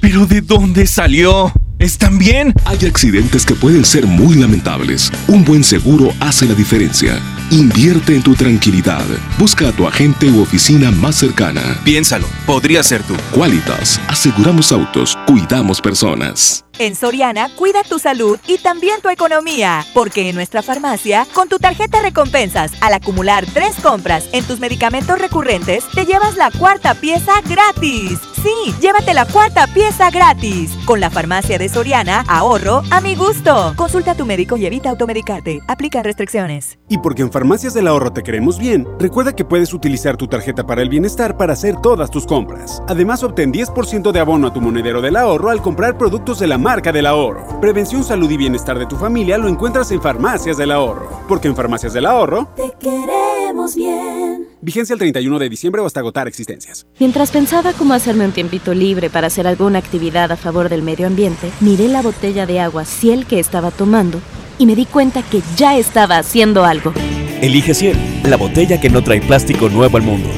¿Pero 0.01 0.27
de 0.27 0.41
dónde 0.41 0.87
salió? 0.87 1.53
¿Están 1.79 2.19
bien? 2.19 2.53
Hay 2.65 2.87
accidentes 2.87 3.45
que 3.45 3.55
pueden 3.55 3.85
ser 3.85 4.07
muy 4.07 4.35
lamentables. 4.35 5.13
Un 5.29 5.45
buen 5.45 5.63
seguro 5.63 6.13
hace 6.19 6.47
la 6.47 6.55
diferencia. 6.55 7.21
Invierte 7.51 8.17
en 8.17 8.23
tu 8.23 8.35
tranquilidad. 8.35 9.05
Busca 9.39 9.69
a 9.69 9.73
tu 9.73 9.87
agente 9.87 10.31
u 10.31 10.41
oficina 10.41 10.91
más 10.91 11.17
cercana. 11.17 11.79
Piénsalo, 11.85 12.27
podría 12.47 12.83
ser 12.83 13.03
tú. 13.03 13.15
Qualitas, 13.33 14.01
aseguramos 14.09 14.73
autos, 14.73 15.17
cuidamos 15.27 15.81
personas. 15.81 16.65
En 16.79 16.97
Soriana, 16.97 17.51
cuida 17.55 17.85
tu 17.85 18.01
salud 18.01 18.39
y 18.49 18.59
también 18.59 19.01
tu 19.01 19.09
economía, 19.09 19.85
porque 19.95 20.29
en 20.29 20.35
nuestra 20.35 20.61
farmacia, 20.61 21.25
con 21.33 21.49
tu 21.49 21.59
tarjeta 21.59 22.03
recompensas, 22.03 22.73
al 22.81 22.95
acumular 22.95 23.47
tres 23.47 23.77
compras 23.81 24.29
en 24.33 24.45
tus 24.45 24.59
medicamentos 24.59 25.19
recurrentes, 25.21 25.85
te 25.95 26.05
llevas 26.05 26.37
la 26.37 26.51
cuarta 26.51 26.95
pieza 26.95 27.33
gratis. 27.49 28.19
Sí, 28.45 28.75
llévate 28.79 29.15
la 29.15 29.25
cuarta 29.25 29.67
pieza 29.69 30.11
gratis. 30.11 30.77
Con 30.85 31.01
la 31.01 31.09
farmacia 31.09 31.57
de 31.57 31.71
Soriana, 31.71 32.27
ahorro 32.29 32.83
a 32.91 33.01
mi 33.01 33.15
gusto. 33.15 33.73
Consulta 33.75 34.11
a 34.11 34.15
tu 34.17 34.27
médico 34.27 34.59
y 34.59 34.67
evita 34.67 34.91
automedicarte. 34.91 35.61
Aplica 35.67 36.03
restricciones. 36.03 36.79
Y 36.91 36.99
porque 36.99 37.23
en 37.23 37.33
Farmacias 37.33 37.73
del 37.73 37.89
Ahorro 37.89 38.13
te 38.13 38.23
queremos 38.23 38.59
bien, 38.59 38.87
recuerda 38.99 39.35
que 39.35 39.47
puedes 39.47 39.73
utilizar 39.73 40.19
tu 40.19 40.27
tarjeta 40.27 40.67
para 40.67 40.83
el 40.83 40.91
bienestar 40.91 41.39
para 41.39 41.55
hacer 41.55 41.77
todas 41.81 42.11
tus 42.11 42.27
compras. 42.27 42.83
Además, 42.87 43.23
obtén 43.23 43.51
10% 43.51 44.13
de 44.13 44.21
abono 44.21 44.49
a 44.49 44.53
tu 44.53 44.61
monedero 44.61 45.01
del 45.01 45.17
ahorro 45.17 45.49
al 45.49 45.63
comprar 45.63 45.97
productos 45.97 46.39
de 46.39 46.47
la 46.47 46.59
marca 46.65 46.93
del 46.93 47.05
ahorro. 47.05 47.61
Prevención, 47.61 48.03
salud 48.03 48.31
y 48.31 48.39
bienestar 48.39 48.79
de 48.79 48.87
tu 48.87 48.97
familia 48.97 49.37
lo 49.37 49.49
encuentras 49.49 49.91
en 49.93 50.01
Farmacias 50.01 50.57
del 50.57 50.73
Ahorro. 50.73 51.21
Porque 51.29 51.47
en 51.47 51.55
Farmacias 51.55 51.93
del 51.93 52.07
Ahorro 52.07 52.49
Te 52.57 52.73
queremos 52.81 53.77
bien. 53.77 54.49
Vigencia 54.63 54.95
el 54.95 54.99
31 54.99 55.39
de 55.39 55.49
diciembre 55.51 55.83
o 55.83 55.87
hasta 55.87 56.01
agotar 56.01 56.27
existencias. 56.27 56.87
Mientras 56.99 57.31
pensaba 57.31 57.75
cómo 57.75 57.93
hacerme 57.93 58.25
un 58.25 58.33
tiempito 58.33 58.73
libre 58.73 59.11
para 59.11 59.27
hacer 59.27 59.47
alguna 59.47 59.79
actividad 59.79 60.33
a 60.33 60.37
favor 60.37 60.71
del 60.71 60.83
medio 60.83 61.07
ambiente, 61.07 61.51
miré 61.61 61.87
la 61.87 62.01
botella 62.01 62.47
de 62.47 62.61
agua 62.61 62.87
Ciel 62.87 63.27
que 63.27 63.39
estaba 63.39 63.71
tomando 63.71 64.19
y 64.57 64.65
me 64.65 64.75
di 64.75 64.87
cuenta 64.87 65.23
que 65.23 65.43
ya 65.57 65.77
estaba 65.77 66.17
haciendo 66.17 66.65
algo. 66.65 66.95
Elige 67.43 67.75
Ciel, 67.75 67.99
la 68.25 68.39
botella 68.39 68.81
que 68.81 68.89
no 68.89 69.05
trae 69.05 69.21
plástico 69.21 69.69
nuevo 69.69 69.99
al 69.99 70.03
mundo. 70.03 70.31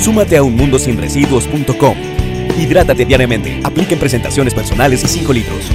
Súmate 0.00 0.38
a 0.38 0.42
unmundosinresiduos.com. 0.42 2.17
Hidrátate 2.58 3.04
diariamente. 3.04 3.60
Apliquen 3.64 3.98
presentaciones 3.98 4.52
personales 4.52 5.04
y 5.04 5.08
5 5.08 5.32
litros. 5.32 5.70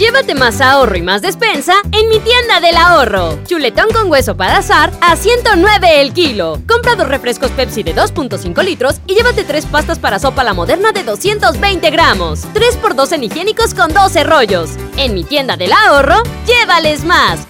Llévate 0.00 0.34
más 0.34 0.62
ahorro 0.62 0.96
y 0.96 1.02
más 1.02 1.20
despensa 1.20 1.74
en 1.92 2.08
mi 2.08 2.20
tienda 2.20 2.58
del 2.60 2.78
ahorro. 2.78 3.38
Chuletón 3.44 3.90
con 3.92 4.10
hueso 4.10 4.34
para 4.34 4.56
azar 4.56 4.90
a 5.02 5.14
109 5.14 6.00
el 6.00 6.14
kilo. 6.14 6.58
Compra 6.66 6.94
dos 6.94 7.06
refrescos 7.06 7.50
Pepsi 7.50 7.82
de 7.82 7.94
2.5 7.94 8.64
litros 8.64 9.02
y 9.06 9.14
llévate 9.14 9.44
tres 9.44 9.66
pastas 9.66 9.98
para 9.98 10.18
sopa 10.18 10.42
la 10.42 10.54
moderna 10.54 10.92
de 10.92 11.02
220 11.02 11.90
gramos. 11.90 12.46
3x2 12.54 13.12
en 13.12 13.24
higiénicos 13.24 13.74
con 13.74 13.92
12 13.92 14.24
rollos. 14.24 14.70
En 14.96 15.12
mi 15.12 15.22
tienda 15.22 15.58
del 15.58 15.72
ahorro, 15.72 16.22
llévales 16.46 17.04
más. 17.04 17.49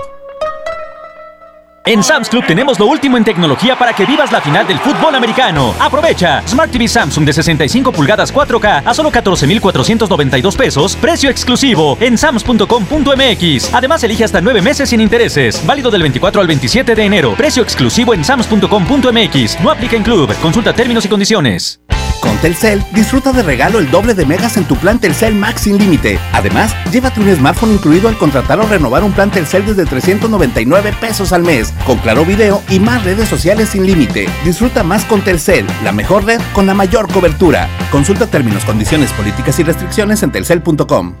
En 1.83 2.03
Sam's 2.03 2.29
Club 2.29 2.45
tenemos 2.45 2.77
lo 2.77 2.85
último 2.85 3.17
en 3.17 3.23
tecnología 3.23 3.75
para 3.75 3.93
que 3.93 4.05
vivas 4.05 4.31
la 4.31 4.39
final 4.39 4.67
del 4.67 4.77
fútbol 4.77 5.15
americano. 5.15 5.73
Aprovecha 5.79 6.43
Smart 6.47 6.71
TV 6.71 6.87
Samsung 6.87 7.25
de 7.25 7.33
65 7.33 7.91
pulgadas 7.91 8.31
4K 8.31 8.83
a 8.85 8.93
solo 8.93 9.09
14,492 9.09 10.55
pesos, 10.55 10.95
precio 10.95 11.31
exclusivo 11.31 11.97
en 11.99 12.19
sams.com.mx. 12.19 13.73
Además 13.73 14.03
elige 14.03 14.23
hasta 14.23 14.41
9 14.41 14.61
meses 14.61 14.89
sin 14.89 15.01
intereses, 15.01 15.65
válido 15.65 15.89
del 15.89 16.03
24 16.03 16.39
al 16.41 16.47
27 16.47 16.93
de 16.93 17.03
enero. 17.03 17.33
Precio 17.35 17.63
exclusivo 17.63 18.13
en 18.13 18.23
sams.com.mx. 18.23 19.59
No 19.61 19.71
aplica 19.71 19.95
en 19.95 20.03
club. 20.03 20.31
Consulta 20.39 20.73
términos 20.73 21.03
y 21.05 21.09
condiciones. 21.09 21.81
Con 22.21 22.37
Telcel, 22.37 22.85
disfruta 22.91 23.33
de 23.33 23.41
regalo 23.41 23.79
el 23.79 23.89
doble 23.89 24.13
de 24.13 24.25
megas 24.25 24.55
en 24.55 24.65
tu 24.65 24.77
plan 24.77 24.99
Telcel 24.99 25.33
Max 25.33 25.61
sin 25.61 25.79
límite. 25.79 26.19
Además, 26.33 26.75
llévate 26.91 27.19
un 27.19 27.35
smartphone 27.35 27.73
incluido 27.73 28.07
al 28.07 28.17
contratar 28.17 28.59
o 28.59 28.67
renovar 28.67 29.03
un 29.03 29.11
plan 29.11 29.31
Telcel 29.31 29.65
desde 29.65 29.85
399 29.85 30.93
pesos 31.01 31.33
al 31.33 31.41
mes, 31.41 31.73
con 31.85 31.97
claro 31.97 32.23
video 32.23 32.61
y 32.69 32.79
más 32.79 33.03
redes 33.03 33.27
sociales 33.27 33.69
sin 33.69 33.87
límite. 33.87 34.29
Disfruta 34.45 34.83
más 34.83 35.03
con 35.05 35.21
Telcel, 35.21 35.65
la 35.83 35.91
mejor 35.91 36.23
red 36.25 36.39
con 36.53 36.67
la 36.67 36.75
mayor 36.75 37.11
cobertura. 37.11 37.67
Consulta 37.91 38.27
términos, 38.27 38.63
condiciones, 38.65 39.11
políticas 39.13 39.57
y 39.59 39.63
restricciones 39.63 40.21
en 40.21 40.31
telcel.com. 40.31 41.15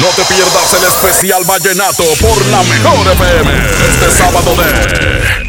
No 0.00 0.06
te 0.14 0.22
pierdas 0.32 0.74
el 0.74 0.84
especial 0.84 1.42
Vallenato 1.44 2.04
por 2.20 2.46
la 2.46 2.62
mejor 2.62 3.12
FM 3.14 3.50
este 3.88 4.10
sábado 4.16 4.54
de 4.54 5.40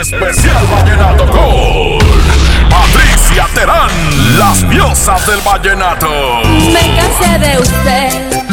Especial 0.00 0.66
Vallenato 0.70 1.26
con 1.26 2.21
Patricia 3.32 3.48
Terán, 3.54 3.88
las 4.38 4.68
diosas 4.68 5.26
del 5.26 5.40
vallenato. 5.40 6.06
Me 6.70 6.94
cansé 6.96 7.38
de 7.38 7.58
usted, 7.58 8.44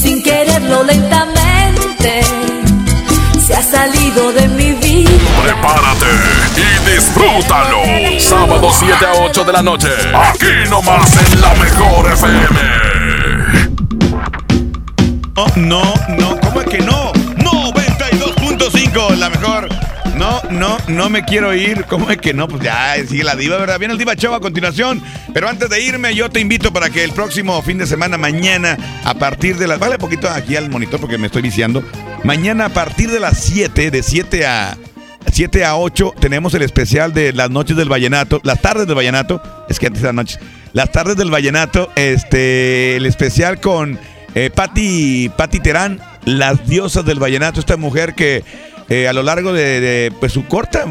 sin 0.00 0.22
quererlo 0.22 0.84
lentamente, 0.84 2.22
se 3.44 3.56
ha 3.56 3.62
salido 3.62 4.30
de 4.32 4.46
mi 4.48 4.74
vida. 4.74 5.10
Prepárate 5.42 6.06
y 6.56 6.78
disfrútalo. 6.88 7.82
Sábado 8.20 8.70
7 8.72 9.06
a 9.06 9.14
8 9.24 9.42
de 9.44 9.52
la 9.52 9.62
noche, 9.62 9.88
aquí 10.14 10.68
nomás 10.70 11.16
en 11.16 11.40
la 11.40 11.52
mejor 11.54 12.12
FM. 12.12 12.60
No, 15.34 15.46
no, 15.56 15.82
no, 16.10 16.38
¿cómo 16.40 16.60
es 16.60 16.68
que 16.68 16.78
no? 16.78 17.12
92.5, 17.12 19.16
la 19.16 19.30
mejor. 19.30 19.68
No, 20.18 20.42
no, 20.50 20.78
no 20.88 21.08
me 21.10 21.24
quiero 21.24 21.54
ir. 21.54 21.84
¿Cómo 21.84 22.10
es 22.10 22.16
que 22.16 22.34
no? 22.34 22.48
Pues 22.48 22.60
ya 22.60 22.96
sigue 23.06 23.22
la 23.22 23.36
diva, 23.36 23.56
¿verdad? 23.56 23.78
Viene 23.78 23.92
el 23.92 23.98
Diva 23.98 24.16
Show 24.16 24.34
a 24.34 24.40
continuación. 24.40 25.00
Pero 25.32 25.48
antes 25.48 25.70
de 25.70 25.80
irme, 25.80 26.12
yo 26.12 26.28
te 26.28 26.40
invito 26.40 26.72
para 26.72 26.90
que 26.90 27.04
el 27.04 27.12
próximo 27.12 27.62
fin 27.62 27.78
de 27.78 27.86
semana, 27.86 28.18
mañana, 28.18 28.76
a 29.04 29.14
partir 29.14 29.56
de 29.58 29.68
las. 29.68 29.78
Vale 29.78 29.96
poquito 29.96 30.28
aquí 30.28 30.56
al 30.56 30.70
monitor 30.70 30.98
porque 30.98 31.18
me 31.18 31.28
estoy 31.28 31.42
viciando. 31.42 31.84
Mañana 32.24 32.64
a 32.64 32.68
partir 32.70 33.12
de 33.12 33.20
las 33.20 33.38
7, 33.38 33.92
de 33.92 34.02
7 34.02 34.44
a. 34.44 34.76
7 35.30 35.64
a 35.64 35.76
8 35.76 36.14
tenemos 36.18 36.52
el 36.54 36.62
especial 36.62 37.12
de 37.12 37.32
las 37.32 37.50
noches 37.50 37.76
del 37.76 37.88
vallenato, 37.88 38.40
las 38.42 38.60
tardes 38.60 38.86
del 38.86 38.96
vallenato, 38.96 39.40
es 39.68 39.78
que 39.78 39.86
antes 39.86 40.02
las 40.02 40.14
noches, 40.14 40.40
las 40.72 40.90
tardes 40.90 41.16
del 41.16 41.30
vallenato, 41.30 41.90
este, 41.96 42.96
el 42.96 43.04
especial 43.06 43.60
con 43.60 43.98
eh, 44.34 44.50
Patti 44.50 45.60
Terán, 45.62 46.00
las 46.24 46.66
diosas 46.66 47.04
del 47.04 47.18
vallenato, 47.18 47.60
esta 47.60 47.76
mujer 47.76 48.14
que 48.14 48.42
eh, 48.88 49.08
a 49.08 49.12
lo 49.12 49.22
largo 49.22 49.52
de, 49.52 50.12
pues 50.20 50.32
su 50.32 50.46
corta, 50.46 50.84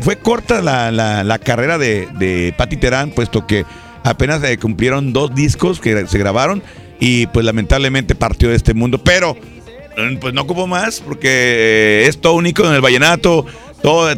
fue 0.00 0.16
corta 0.16 0.60
la, 0.60 0.90
la, 0.90 1.22
la 1.24 1.38
carrera 1.38 1.78
de, 1.78 2.08
de 2.18 2.52
Patti 2.56 2.76
Terán, 2.76 3.10
puesto 3.10 3.46
que 3.46 3.64
apenas 4.04 4.42
eh, 4.44 4.58
cumplieron 4.58 5.12
dos 5.12 5.34
discos 5.34 5.80
que 5.80 6.06
se 6.06 6.18
grabaron 6.18 6.62
y 7.00 7.26
pues 7.28 7.44
lamentablemente 7.44 8.14
partió 8.14 8.50
de 8.50 8.56
este 8.56 8.74
mundo, 8.74 8.98
pero 8.98 9.34
mm, 9.34 10.16
pues 10.20 10.34
no 10.34 10.42
ocupo 10.42 10.66
más 10.66 11.00
porque 11.00 11.28
eh, 11.28 12.06
es 12.06 12.20
todo 12.20 12.34
único 12.34 12.66
en 12.66 12.74
el 12.74 12.80
vallenato, 12.80 13.46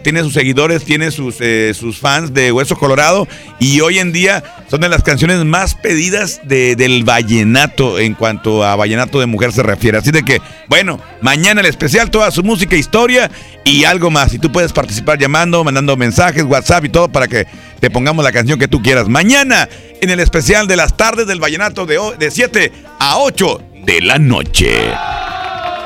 tiene 0.02 0.22
sus 0.22 0.32
seguidores, 0.32 0.84
tiene 0.84 1.10
sus, 1.10 1.40
eh, 1.40 1.74
sus 1.74 1.98
fans 1.98 2.32
de 2.32 2.52
Hueso 2.52 2.76
Colorado 2.76 3.26
y 3.58 3.80
hoy 3.80 3.98
en 3.98 4.12
día 4.12 4.44
son 4.70 4.80
de 4.80 4.88
las 4.88 5.02
canciones 5.02 5.44
más 5.44 5.74
pedidas 5.74 6.40
de, 6.44 6.76
del 6.76 7.02
vallenato 7.02 7.98
en 7.98 8.14
cuanto 8.14 8.64
a 8.64 8.76
vallenato 8.76 9.18
de 9.18 9.26
mujer 9.26 9.50
se 9.50 9.64
refiere. 9.64 9.98
Así 9.98 10.12
de 10.12 10.22
que, 10.22 10.40
bueno, 10.68 11.00
mañana 11.20 11.62
el 11.62 11.66
especial, 11.66 12.12
toda 12.12 12.30
su 12.30 12.44
música, 12.44 12.76
historia 12.76 13.28
y 13.64 13.82
algo 13.82 14.08
más. 14.08 14.32
Y 14.34 14.38
tú 14.38 14.52
puedes 14.52 14.72
participar 14.72 15.18
llamando, 15.18 15.64
mandando 15.64 15.96
mensajes, 15.96 16.44
WhatsApp 16.44 16.84
y 16.84 16.88
todo 16.88 17.08
para 17.08 17.26
que 17.26 17.48
te 17.80 17.90
pongamos 17.90 18.24
la 18.24 18.30
canción 18.30 18.60
que 18.60 18.68
tú 18.68 18.80
quieras. 18.80 19.08
Mañana 19.08 19.68
en 20.00 20.10
el 20.10 20.20
especial 20.20 20.68
de 20.68 20.76
las 20.76 20.96
tardes 20.96 21.26
del 21.26 21.40
vallenato 21.40 21.86
de, 21.86 21.98
de 22.20 22.30
7 22.30 22.72
a 23.00 23.18
8 23.18 23.62
de 23.84 24.00
la 24.00 24.18
noche. 24.20 24.92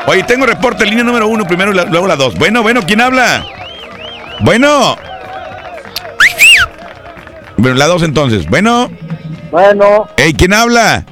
Oye, 0.06 0.22
tengo 0.24 0.44
reporte, 0.44 0.84
línea 0.84 1.04
número 1.04 1.28
uno, 1.28 1.46
primero 1.46 1.72
luego 1.72 2.06
la 2.06 2.16
dos. 2.16 2.34
Bueno, 2.34 2.62
bueno, 2.62 2.82
¿quién 2.86 3.00
habla? 3.00 3.69
Bueno. 4.42 4.96
Bueno, 7.56 7.76
la 7.76 7.86
dos 7.86 8.02
entonces. 8.02 8.48
Bueno. 8.48 8.90
Bueno, 9.50 10.08
Hey, 10.16 10.32
¿quién 10.36 10.52
habla? 10.54 11.04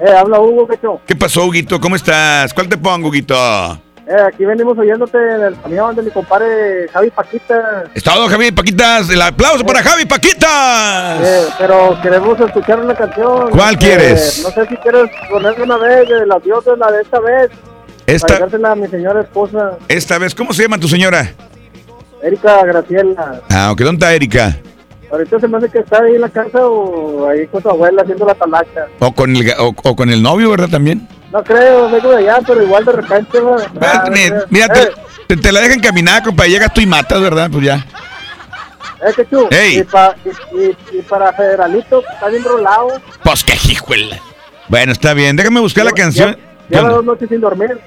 eh, 0.00 0.10
habla 0.10 0.40
Hugo, 0.40 0.66
Quecho. 0.66 1.00
¿Qué 1.06 1.14
pasó, 1.14 1.44
Huguito? 1.44 1.78
¿Cómo 1.80 1.94
estás? 1.94 2.52
¿Cuál 2.54 2.68
te 2.68 2.76
pongo, 2.76 3.08
Huguito? 3.08 3.34
Eh, 4.04 4.16
aquí 4.26 4.44
venimos 4.44 4.76
oyéndote 4.76 5.16
en 5.16 5.42
el 5.42 5.60
camión 5.60 5.94
de 5.94 6.02
mi 6.02 6.10
compadre 6.10 6.88
Javi 6.92 7.10
Paquita. 7.10 7.84
Está 7.94 8.14
todo, 8.14 8.28
Javi 8.28 8.50
Paquitas. 8.50 9.08
El 9.10 9.22
aplauso 9.22 9.64
para 9.64 9.82
Javi 9.82 10.06
Paquitas. 10.06 11.20
Eh, 11.22 11.44
pero 11.58 11.96
queremos 12.02 12.40
escuchar 12.40 12.80
una 12.80 12.94
canción. 12.96 13.50
¿Cuál 13.50 13.74
Eh, 13.74 13.78
quieres? 13.78 14.42
no 14.42 14.50
sé 14.50 14.68
si 14.68 14.76
quieres 14.78 15.08
ponerla 15.30 15.64
una 15.64 15.76
vez 15.76 16.08
de 16.08 16.26
las 16.26 16.42
diosas, 16.42 16.76
la 16.78 16.90
de 16.90 17.02
esta 17.02 17.20
vez. 17.20 17.50
Esta- 18.06 18.38
Para 18.48 18.72
a 18.72 18.74
mi 18.74 18.88
señora 18.88 19.20
esposa, 19.20 19.78
Esta 19.86 20.18
vez, 20.18 20.34
¿cómo 20.34 20.52
se 20.52 20.62
llama 20.64 20.78
tu 20.78 20.88
señora? 20.88 21.32
Erika 22.22 22.64
Graciela. 22.64 23.40
Ah, 23.50 23.70
ok, 23.72 23.80
¿dónde 23.80 24.04
está 24.04 24.14
Erika? 24.14 24.56
Ahorita 25.10 25.40
se 25.40 25.48
me 25.48 25.58
hace 25.58 25.68
que 25.68 25.80
está 25.80 26.02
ahí 26.02 26.14
en 26.14 26.20
la 26.22 26.28
casa 26.30 26.66
o 26.66 27.28
ahí 27.28 27.46
con 27.48 27.60
su 27.62 27.68
abuela 27.68 28.02
haciendo 28.02 28.24
la 28.24 28.34
talacha. 28.34 28.86
O 28.98 29.12
con 29.12 29.36
el, 29.36 29.50
o, 29.58 29.74
o 29.82 29.96
con 29.96 30.08
el 30.08 30.22
novio, 30.22 30.50
¿verdad? 30.50 30.68
También. 30.70 31.06
No 31.30 31.42
creo, 31.44 31.90
vengo 31.90 32.10
de 32.10 32.16
allá, 32.18 32.38
pero 32.46 32.62
igual 32.62 32.84
de 32.84 32.92
repente. 32.92 33.38
Ah, 33.80 34.04
Mira, 34.48 34.66
eh, 35.28 35.36
te, 35.36 35.52
la 35.52 35.60
dejan 35.60 35.80
caminar, 35.80 36.22
compa. 36.22 36.46
Llegas 36.46 36.72
tú 36.72 36.80
y 36.80 36.86
matas, 36.86 37.20
¿verdad? 37.20 37.50
Pues 37.50 37.64
ya. 37.64 37.84
eh, 39.06 39.12
Quechu, 39.16 39.48
Ey. 39.50 39.78
y, 39.78 39.82
pa- 39.84 40.14
y- 40.24 40.58
y- 40.58 40.98
y 40.98 41.02
para 41.02 41.32
Federalito, 41.32 42.02
está 42.12 42.28
bien 42.28 42.44
rolado. 42.44 42.88
Pues 43.22 43.44
qué 43.44 43.54
hijuela. 43.70 44.18
Bueno, 44.68 44.92
está 44.92 45.12
bien. 45.12 45.36
Déjame 45.36 45.60
buscar 45.60 45.84
la 45.84 45.92
canción. 45.92 46.36
¿Qué 46.68 46.76
Lleva 46.76 46.88
dos 46.90 47.04
noches 47.04 47.28
sin 47.28 47.40
dormir. 47.40 47.78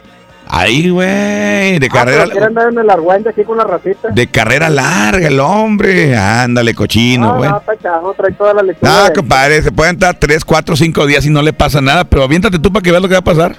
Ahí, 0.58 0.89
güey. 0.89 1.80
De 1.80 1.88
Ah, 1.89 1.93
carrera. 1.93 2.26
quiere 2.28 2.45
andar 2.45 2.70
en 2.72 2.78
el 2.80 2.89
argüente 2.89 3.30
aquí 3.30 3.43
con 3.43 3.58
la 3.58 3.66
racita. 3.66 4.08
De 4.10 4.28
carrera 4.32 4.70
larga, 4.70 5.28
el 5.28 5.39
hombre. 5.41 6.16
Ándale, 6.16 6.74
cochino, 6.74 7.28
no, 7.28 7.36
güey. 7.38 7.49
no, 7.49 7.58
está 7.58 7.78
chavo, 7.78 8.14
trae 8.14 8.32
toda 8.32 8.53
la 8.53 8.64
lechuga. 8.64 8.89
No, 8.89 9.03
de- 9.06 9.14
compadre, 9.14 9.62
se 9.62 9.72
pueden 9.74 9.95
estar 9.95 10.16
3, 10.18 10.45
4, 10.45 10.76
5 10.78 11.06
días 11.08 11.26
y 11.26 11.30
no 11.30 11.41
le 11.41 11.51
pasa 11.51 11.82
nada, 11.82 12.06
pero 12.06 12.24
aviéntate 12.24 12.58
tú 12.60 12.72
para 12.72 12.82
que 12.84 12.91
veas 12.91 13.01
lo 13.03 13.10
que 13.10 13.16
va 13.16 13.20
a 13.20 13.24
pasar. 13.24 13.56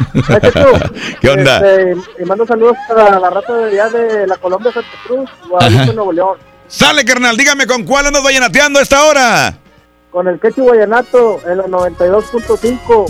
¿Qué 1.20 1.28
onda? 1.28 1.56
Este, 1.56 1.96
y 2.22 2.24
mando 2.24 2.46
saludos 2.46 2.76
para 2.88 3.18
la 3.18 3.30
rata 3.30 3.52
de 3.56 3.80
allá 3.80 3.88
de 3.90 4.26
la 4.26 4.36
Colombia 4.36 4.72
Santa 4.72 4.88
Cruz, 5.06 5.28
Guadalupe. 5.48 5.94
Nuevo 5.94 6.12
León. 6.12 6.38
Sale, 6.68 7.04
carnal, 7.04 7.36
dígame 7.36 7.66
con 7.66 7.82
cuál 7.82 8.06
andas 8.06 8.22
vallenateando 8.22 8.78
a 8.78 8.82
esta 8.82 9.02
hora. 9.02 9.54
Con 10.12 10.28
el 10.28 10.38
Quechu 10.40 10.62
Guayanato 10.62 11.40
en 11.48 11.58
la 11.58 11.64
92.5. 11.64 13.06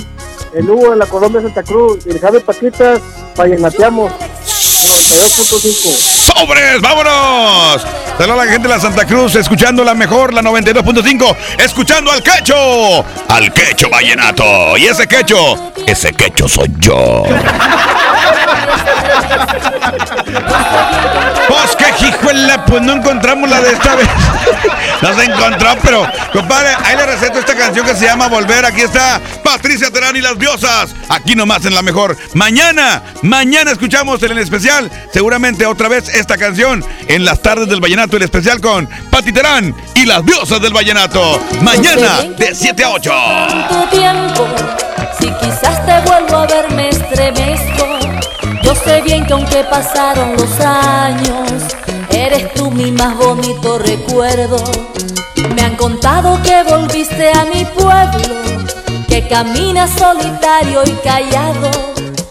El 0.55 0.69
Hugo 0.69 0.91
de 0.91 0.97
la 0.97 1.07
Colombia 1.07 1.41
Santa 1.41 1.63
Cruz. 1.63 2.07
Y 2.07 2.11
el 2.11 2.21
Javi 2.21 2.41
Paquitas, 2.41 3.01
vallenateamos. 3.37 4.13
92.5. 4.13 6.33
¡Sobres! 6.33 6.81
¡Vámonos! 6.81 7.83
Saludos 8.17 8.41
a 8.41 8.45
la 8.45 8.51
gente 8.51 8.69
de 8.69 8.75
la 8.75 8.81
Santa 8.81 9.07
Cruz, 9.07 9.35
escuchando 9.35 9.85
la 9.85 9.95
mejor, 9.95 10.33
la 10.33 10.43
92.5, 10.43 11.37
escuchando 11.59 12.11
al 12.11 12.23
quecho, 12.23 13.05
al 13.29 13.53
quecho 13.53 13.89
vallenato. 13.91 14.77
Y 14.77 14.87
ese 14.87 15.07
quecho, 15.07 15.73
ese 15.87 16.13
quecho 16.13 16.49
soy 16.49 16.71
yo. 16.79 17.25
¡Pues 22.31 22.43
Híjole, 22.43 22.59
pues 22.67 22.83
no 22.83 22.93
encontramos 22.93 23.51
la 23.51 23.61
de 23.61 23.73
esta 23.73 23.97
vez. 23.97 24.09
No 25.03 25.15
se 25.15 25.25
encontró, 25.25 25.79
pero, 25.83 26.07
compadre, 26.31 26.75
ahí 26.85 26.95
le 26.95 27.07
receto 27.07 27.39
esta 27.39 27.57
canción 27.57 27.87
que 27.87 27.95
se 27.95 28.05
llama 28.05 28.29
Volver. 28.29 28.67
Aquí 28.67 28.83
está 28.83 29.19
Patricia 29.43 29.91
Terán 29.91 30.15
y 30.15 30.21
las 30.21 30.39
Diosas. 30.39 30.95
Aquí 31.09 31.35
nomás 31.35 31.65
en 31.65 31.75
la 31.75 31.81
mejor. 31.81 32.19
Mañana, 32.35 33.03
mañana 33.23 33.71
escuchamos 33.71 34.23
en 34.23 34.33
el 34.33 34.39
especial, 34.39 34.91
seguramente 35.11 35.65
otra 35.65 35.89
vez 35.89 36.11
esta 36.11 36.37
canción 36.37 36.85
en 37.09 37.25
las 37.25 37.41
tardes 37.41 37.67
del 37.69 37.81
Vallenato, 37.81 38.19
el 38.19 38.25
especial 38.25 38.61
con 38.61 38.91
Pati 39.11 39.33
Terán 39.33 39.75
y 39.95 40.05
las 40.05 40.23
Diosas 40.23 40.61
del 40.61 40.75
Vallenato. 40.75 41.43
Mañana 41.63 42.21
de 42.37 42.55
7 42.55 42.85
a 42.85 42.91
8. 42.91 43.11
tanto 43.11 43.89
tiempo. 43.89 44.49
Si 45.19 45.31
quizás 45.31 45.87
te 45.87 45.99
vuelvo 46.01 46.37
a 46.37 46.47
ver, 46.47 46.71
me 46.73 46.91
estremezco. 46.91 48.21
Yo 48.63 48.75
sé 48.75 49.01
bien 49.01 49.25
que 49.25 49.33
aunque 49.33 49.65
pasaron 49.65 50.37
los 50.37 50.61
años, 50.61 51.63
eres 52.33 52.55
tú 52.55 52.71
mi 52.71 52.93
más 52.93 53.17
bonito 53.17 53.79
recuerdo. 53.79 54.63
Me 55.55 55.63
han 55.63 55.77
contado 55.77 56.41
que 56.43 56.63
volviste 56.63 57.31
a 57.31 57.45
mi 57.45 57.65
pueblo, 57.65 58.35
que 59.09 59.27
caminas 59.27 59.91
solitario 59.99 60.83
y 60.85 60.93
callado, 61.03 61.71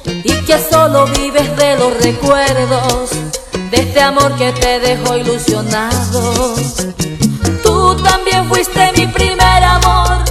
y 0.06 0.34
que 0.46 0.58
solo 0.72 1.06
vives 1.08 1.56
de 1.58 1.78
los 1.78 1.98
recuerdos 2.02 3.10
de 3.72 3.78
este 3.78 4.02
amor 4.02 4.36
que 4.38 4.52
te 4.54 4.80
dejó 4.80 5.18
ilusionado. 5.18 6.56
Tú 7.64 7.96
también 8.02 8.48
fuiste 8.48 8.92
mi 8.96 9.08
primer 9.08 9.64
amor. 9.64 10.24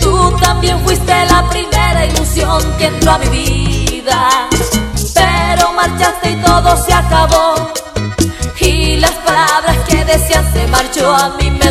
Tú 0.00 0.34
también 0.40 0.80
fuiste 0.80 1.12
la 1.26 1.46
primera 1.50 2.06
ilusión 2.06 2.62
que 2.78 2.86
entró 2.86 3.12
a 3.12 3.18
mi 3.18 3.28
vida. 3.28 4.48
Pero 5.14 5.72
marchaste 5.72 6.30
y 6.30 6.36
todo 6.36 6.76
se 6.84 6.94
acabó. 6.94 7.77
Decías 10.08 10.46
se 10.54 10.66
marchó 10.68 11.14
a 11.14 11.36
mí 11.36 11.50
me. 11.50 11.68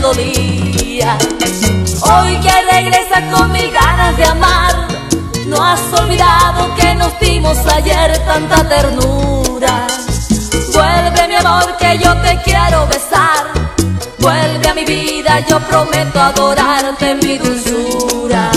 Hoy 2.01 2.39
que 2.39 2.61
regresas 2.71 3.23
con 3.33 3.51
mil 3.51 3.71
ganas 3.71 4.15
de 4.15 4.25
amar. 4.25 4.87
No 5.47 5.63
has 5.63 5.81
olvidado 5.99 6.75
que 6.75 6.93
nos 6.93 7.19
dimos 7.19 7.57
ayer 7.65 8.15
tanta 8.25 8.67
ternura. 8.69 9.87
Vuelve 10.71 11.27
mi 11.27 11.35
amor 11.35 11.77
que 11.77 11.97
yo 11.97 12.15
te 12.21 12.39
quiero 12.43 12.85
besar. 12.87 13.47
Vuelve 14.19 14.67
a 14.67 14.73
mi 14.75 14.85
vida, 14.85 15.39
yo 15.49 15.59
prometo 15.61 16.19
adorarte 16.19 17.15
mi 17.15 17.39
dulzura. 17.39 18.56